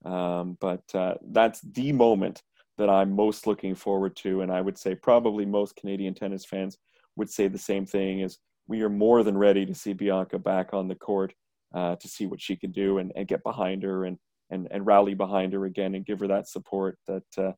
[0.05, 2.43] Um, but uh, that's the moment
[2.77, 6.77] that I'm most looking forward to, and I would say probably most Canadian tennis fans
[7.15, 10.73] would say the same thing: is we are more than ready to see Bianca back
[10.73, 11.33] on the court
[11.73, 14.17] uh, to see what she can do and, and get behind her and,
[14.51, 17.51] and and rally behind her again and give her that support that uh,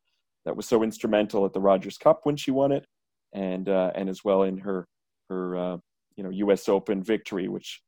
[0.46, 2.86] that was so instrumental at the Rogers Cup when she won it,
[3.34, 4.88] and uh, and as well in her
[5.30, 5.78] her uh,
[6.20, 6.68] you know U.S.
[6.68, 7.82] Open victory, which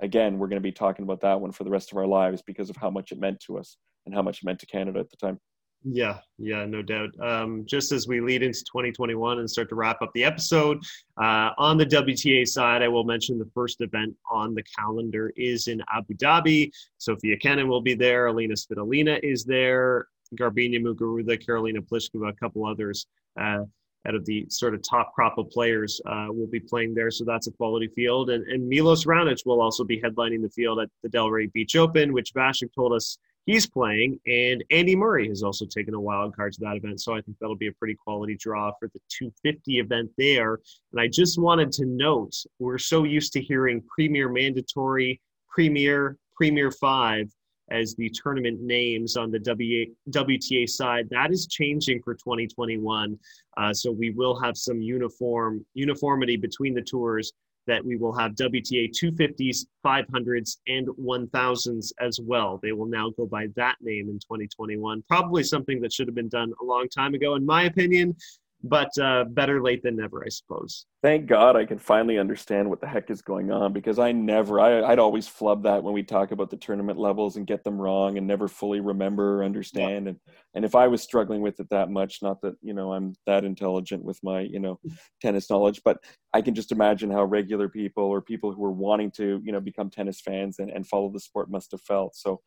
[0.00, 2.42] again we're going to be talking about that one for the rest of our lives
[2.44, 4.98] because of how much it meant to us and how much it meant to Canada
[4.98, 5.38] at the time.
[5.84, 7.10] Yeah, yeah, no doubt.
[7.22, 10.78] Um, just as we lead into 2021 and start to wrap up the episode,
[11.22, 15.68] uh, on the WTA side, I will mention the first event on the calendar is
[15.68, 16.72] in Abu Dhabi.
[16.98, 18.26] Sofia Kenin will be there.
[18.26, 20.08] Alina Svitolina is there.
[20.34, 23.06] Garbiñe Muguruza, Karolina Pliskova, a couple others
[23.38, 23.62] uh,
[24.06, 27.10] out of the sort of top crop of players uh, will be playing there.
[27.10, 28.30] So that's a quality field.
[28.30, 32.12] And, and Milos Raonic will also be headlining the field at the Delray Beach Open,
[32.12, 34.20] which Vasek told us he's playing.
[34.26, 37.00] And Andy Murray has also taken a wild card to that event.
[37.00, 40.60] So I think that'll be a pretty quality draw for the 250 event there.
[40.92, 46.70] And I just wanted to note we're so used to hearing Premier Mandatory, Premier, Premier
[46.70, 47.30] 5
[47.70, 51.08] as the tournament names on the WTA side.
[51.10, 53.18] That is changing for 2021.
[53.56, 57.32] Uh, so we will have some uniform uniformity between the tours
[57.66, 62.60] that we will have WTA 250s, 500s, and 1000s as well.
[62.62, 65.02] They will now go by that name in 2021.
[65.08, 68.14] Probably something that should have been done a long time ago, in my opinion
[68.62, 70.86] but uh, better late than never, I suppose.
[71.02, 74.58] Thank God I can finally understand what the heck is going on because I never,
[74.58, 77.80] I, would always flub that when we talk about the tournament levels and get them
[77.80, 80.06] wrong and never fully remember or understand.
[80.06, 80.10] Yeah.
[80.10, 80.16] And,
[80.54, 83.44] and if I was struggling with it that much, not that, you know, I'm that
[83.44, 84.80] intelligent with my, you know,
[85.20, 85.98] tennis knowledge, but
[86.32, 89.60] I can just imagine how regular people or people who were wanting to, you know,
[89.60, 92.16] become tennis fans and, and follow the sport must have felt.
[92.16, 92.40] So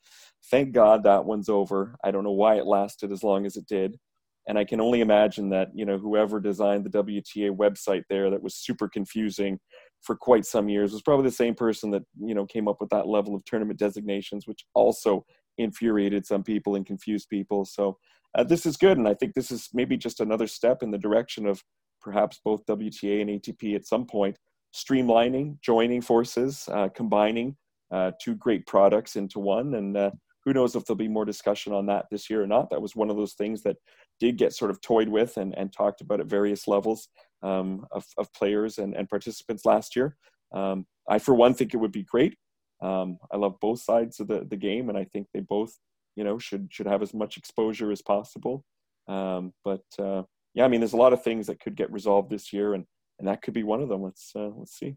[0.52, 1.96] thank God that one's over.
[2.04, 3.98] I don't know why it lasted as long as it did
[4.50, 8.42] and I can only imagine that you know whoever designed the WTA website there that
[8.42, 9.60] was super confusing
[10.02, 12.90] for quite some years was probably the same person that you know came up with
[12.90, 15.24] that level of tournament designations, which also
[15.60, 17.64] infuriated some people and confused people.
[17.64, 17.98] So
[18.36, 20.98] uh, this is good, and I think this is maybe just another step in the
[20.98, 21.64] direction of
[22.02, 24.36] perhaps both WTA and ATP at some point
[24.76, 27.56] streamlining, joining forces, uh, combining
[27.92, 30.12] uh, two great products into one, and uh,
[30.44, 32.70] who knows if there'll be more discussion on that this year or not.
[32.70, 33.76] That was one of those things that
[34.20, 37.10] did get sort of toyed with and, and talked about at various levels
[37.44, 40.16] um, of, of players and, and participants last year.
[40.54, 42.36] Um, I, for one, think it would be great.
[42.82, 45.74] Um, I love both sides of the, the game, and I think they both,
[46.16, 48.64] you know, should should have as much exposure as possible.
[49.08, 50.24] Um, but uh,
[50.54, 52.86] yeah, I mean, there's a lot of things that could get resolved this year, and
[53.20, 54.02] and that could be one of them.
[54.02, 54.96] Let's uh, let's see.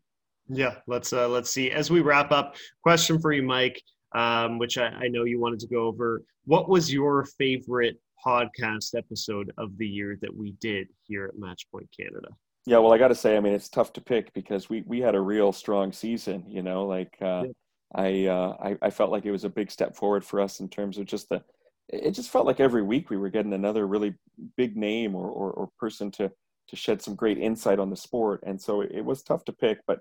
[0.49, 1.73] Yeah, let's uh, let's see.
[1.73, 3.83] As we wrap up, question for you, Mike
[4.15, 6.23] um, which I, I, know you wanted to go over.
[6.45, 11.89] What was your favorite podcast episode of the year that we did here at Matchpoint
[11.99, 12.29] Canada?
[12.65, 15.01] Yeah, well, I got to say, I mean, it's tough to pick because we we
[15.01, 16.45] had a real strong season.
[16.47, 17.53] You know, like uh, yeah.
[17.95, 20.69] I, uh, I I felt like it was a big step forward for us in
[20.69, 21.43] terms of just the.
[21.89, 24.15] It just felt like every week we were getting another really
[24.57, 26.31] big name or, or, or person to
[26.69, 29.53] to shed some great insight on the sport, and so it, it was tough to
[29.53, 29.81] pick.
[29.87, 29.99] But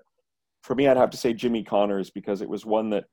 [0.62, 3.04] for me, I'd have to say Jimmy Connors because it was one that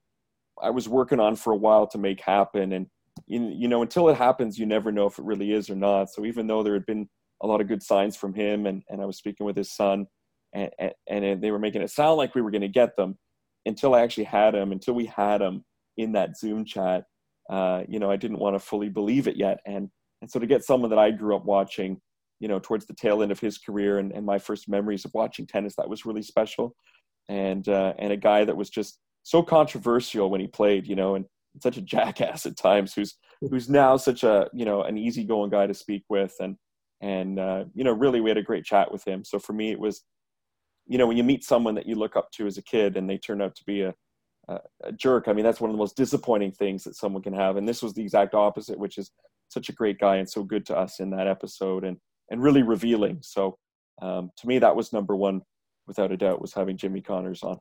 [0.61, 2.73] I was working on for a while to make happen.
[2.73, 2.87] And,
[3.27, 6.11] you, you know, until it happens, you never know if it really is or not.
[6.11, 7.07] So even though there had been
[7.41, 10.07] a lot of good signs from him and, and I was speaking with his son
[10.53, 10.69] and,
[11.07, 13.17] and, they were making it sound like we were going to get them
[13.65, 15.63] until I actually had him, until we had him
[15.97, 17.03] in that Zoom chat,
[17.49, 19.59] uh, you know, I didn't want to fully believe it yet.
[19.65, 19.89] And,
[20.21, 22.01] and so to get someone that I grew up watching,
[22.39, 25.13] you know, towards the tail end of his career and, and my first memories of
[25.13, 26.75] watching tennis, that was really special.
[27.27, 31.15] And, uh, and a guy that was just so controversial when he played, you know,
[31.15, 31.25] and
[31.61, 33.15] such a jackass at times who's
[33.49, 36.33] who's now such a you know an easygoing guy to speak with.
[36.39, 36.55] And
[37.01, 39.23] and uh, you know really we had a great chat with him.
[39.23, 40.03] So for me it was
[40.87, 43.09] you know when you meet someone that you look up to as a kid and
[43.09, 43.93] they turn out to be a,
[44.47, 47.33] a, a jerk i mean that's one of the most disappointing things that someone can
[47.33, 47.57] have.
[47.57, 49.11] And this was the exact opposite which is
[49.49, 51.97] such a great guy and so good to us in that episode and
[52.31, 53.19] and really revealing.
[53.21, 53.57] So
[54.01, 55.41] um, to me that was number one
[55.87, 57.57] without a doubt was having jimmy connors on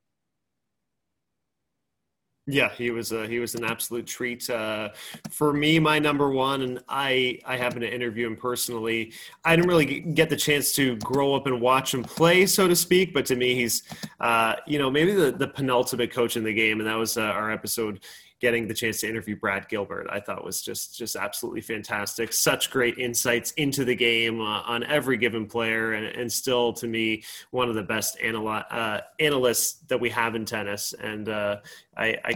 [2.51, 4.89] Yeah, he was uh, he was an absolute treat uh,
[5.29, 5.79] for me.
[5.79, 9.13] My number one, and I I happened to interview him personally.
[9.45, 12.75] I didn't really get the chance to grow up and watch him play, so to
[12.75, 13.13] speak.
[13.13, 13.83] But to me, he's
[14.21, 17.21] uh, you know maybe the, the penultimate coach in the game, and that was uh,
[17.21, 18.01] our episode
[18.41, 22.33] getting the chance to interview Brad Gilbert, I thought was just just absolutely fantastic.
[22.33, 26.87] Such great insights into the game uh, on every given player, and, and still to
[26.87, 30.95] me one of the best uh, analysts that we have in tennis.
[30.95, 31.57] And uh,
[31.97, 32.35] I, I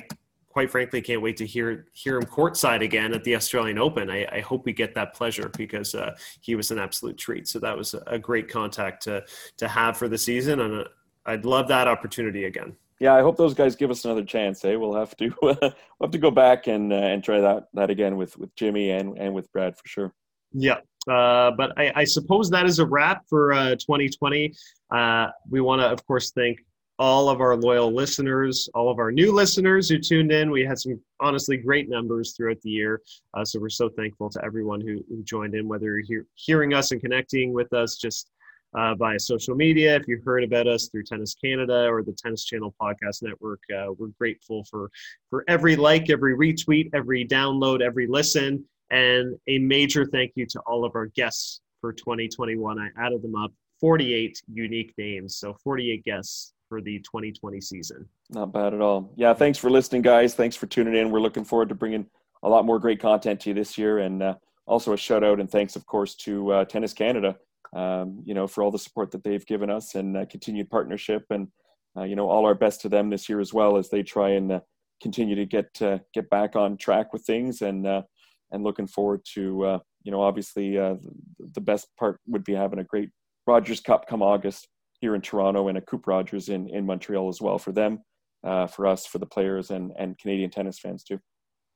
[0.48, 4.10] quite frankly can't wait to hear hear him courtside again at the Australian Open.
[4.10, 7.48] I, I hope we get that pleasure because uh, he was an absolute treat.
[7.48, 9.24] So that was a great contact to
[9.56, 10.84] to have for the season, and uh,
[11.24, 14.64] I'd love that opportunity again yeah, I hope those guys give us another chance.
[14.64, 14.76] Eh?
[14.76, 15.56] We'll have to we'll
[16.00, 19.18] have to go back and uh, and try that that again with with Jimmy and
[19.18, 20.14] and with Brad for sure.
[20.52, 20.78] Yeah,
[21.10, 24.52] uh, but I, I, suppose that is a wrap for uh, 2020.
[24.94, 26.58] Uh, we want to, of course, thank
[26.98, 30.50] all of our loyal listeners, all of our new listeners who tuned in.
[30.50, 33.00] We had some honestly great numbers throughout the year.
[33.32, 36.74] Uh, so we're so thankful to everyone who, who joined in, whether you're hear, hearing
[36.74, 38.30] us and connecting with us just
[38.74, 39.96] uh, via social media.
[39.96, 43.92] If you heard about us through Tennis Canada or the Tennis Channel Podcast Network, uh,
[43.98, 44.90] we're grateful for
[45.30, 50.60] for every like, every retweet, every download, every listen, and a major thank you to
[50.60, 52.78] all of our guests for 2021.
[52.78, 58.08] I added them up, 48 unique names, so 48 guests for the 2020 season.
[58.30, 59.12] Not bad at all.
[59.16, 60.34] Yeah, thanks for listening, guys.
[60.34, 61.10] Thanks for tuning in.
[61.10, 62.06] We're looking forward to bringing
[62.42, 64.34] a lot more great content to you this year, and uh,
[64.66, 67.36] also a shout out and thanks, of course, to uh, Tennis Canada
[67.74, 71.24] um, you know, for all the support that they've given us and uh, continued partnership,
[71.30, 71.48] and
[71.96, 74.30] uh, you know, all our best to them this year as well as they try
[74.30, 74.60] and uh,
[75.02, 78.02] continue to get uh, get back on track with things, and uh,
[78.50, 82.84] and looking forward to uh, you know, obviously the best part would be having a
[82.84, 83.10] great
[83.46, 84.68] Rogers Cup come August
[85.00, 88.00] here in Toronto and a Coupe Rogers in in Montreal as well for them,
[88.42, 91.18] for us, for the players and and Canadian tennis fans too.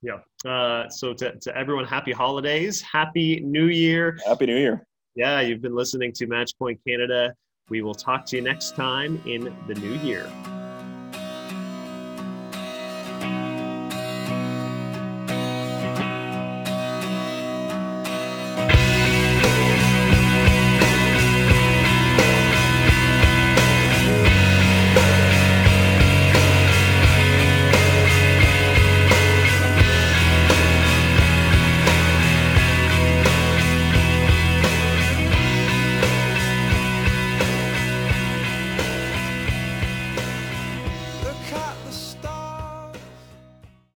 [0.02, 0.18] Yeah.
[0.48, 4.18] Uh, so to, to everyone, happy holidays, happy New Year.
[4.26, 4.85] Happy New Year.
[5.16, 7.34] Yeah, you've been listening to Matchpoint Canada.
[7.70, 10.30] We will talk to you next time in the new year.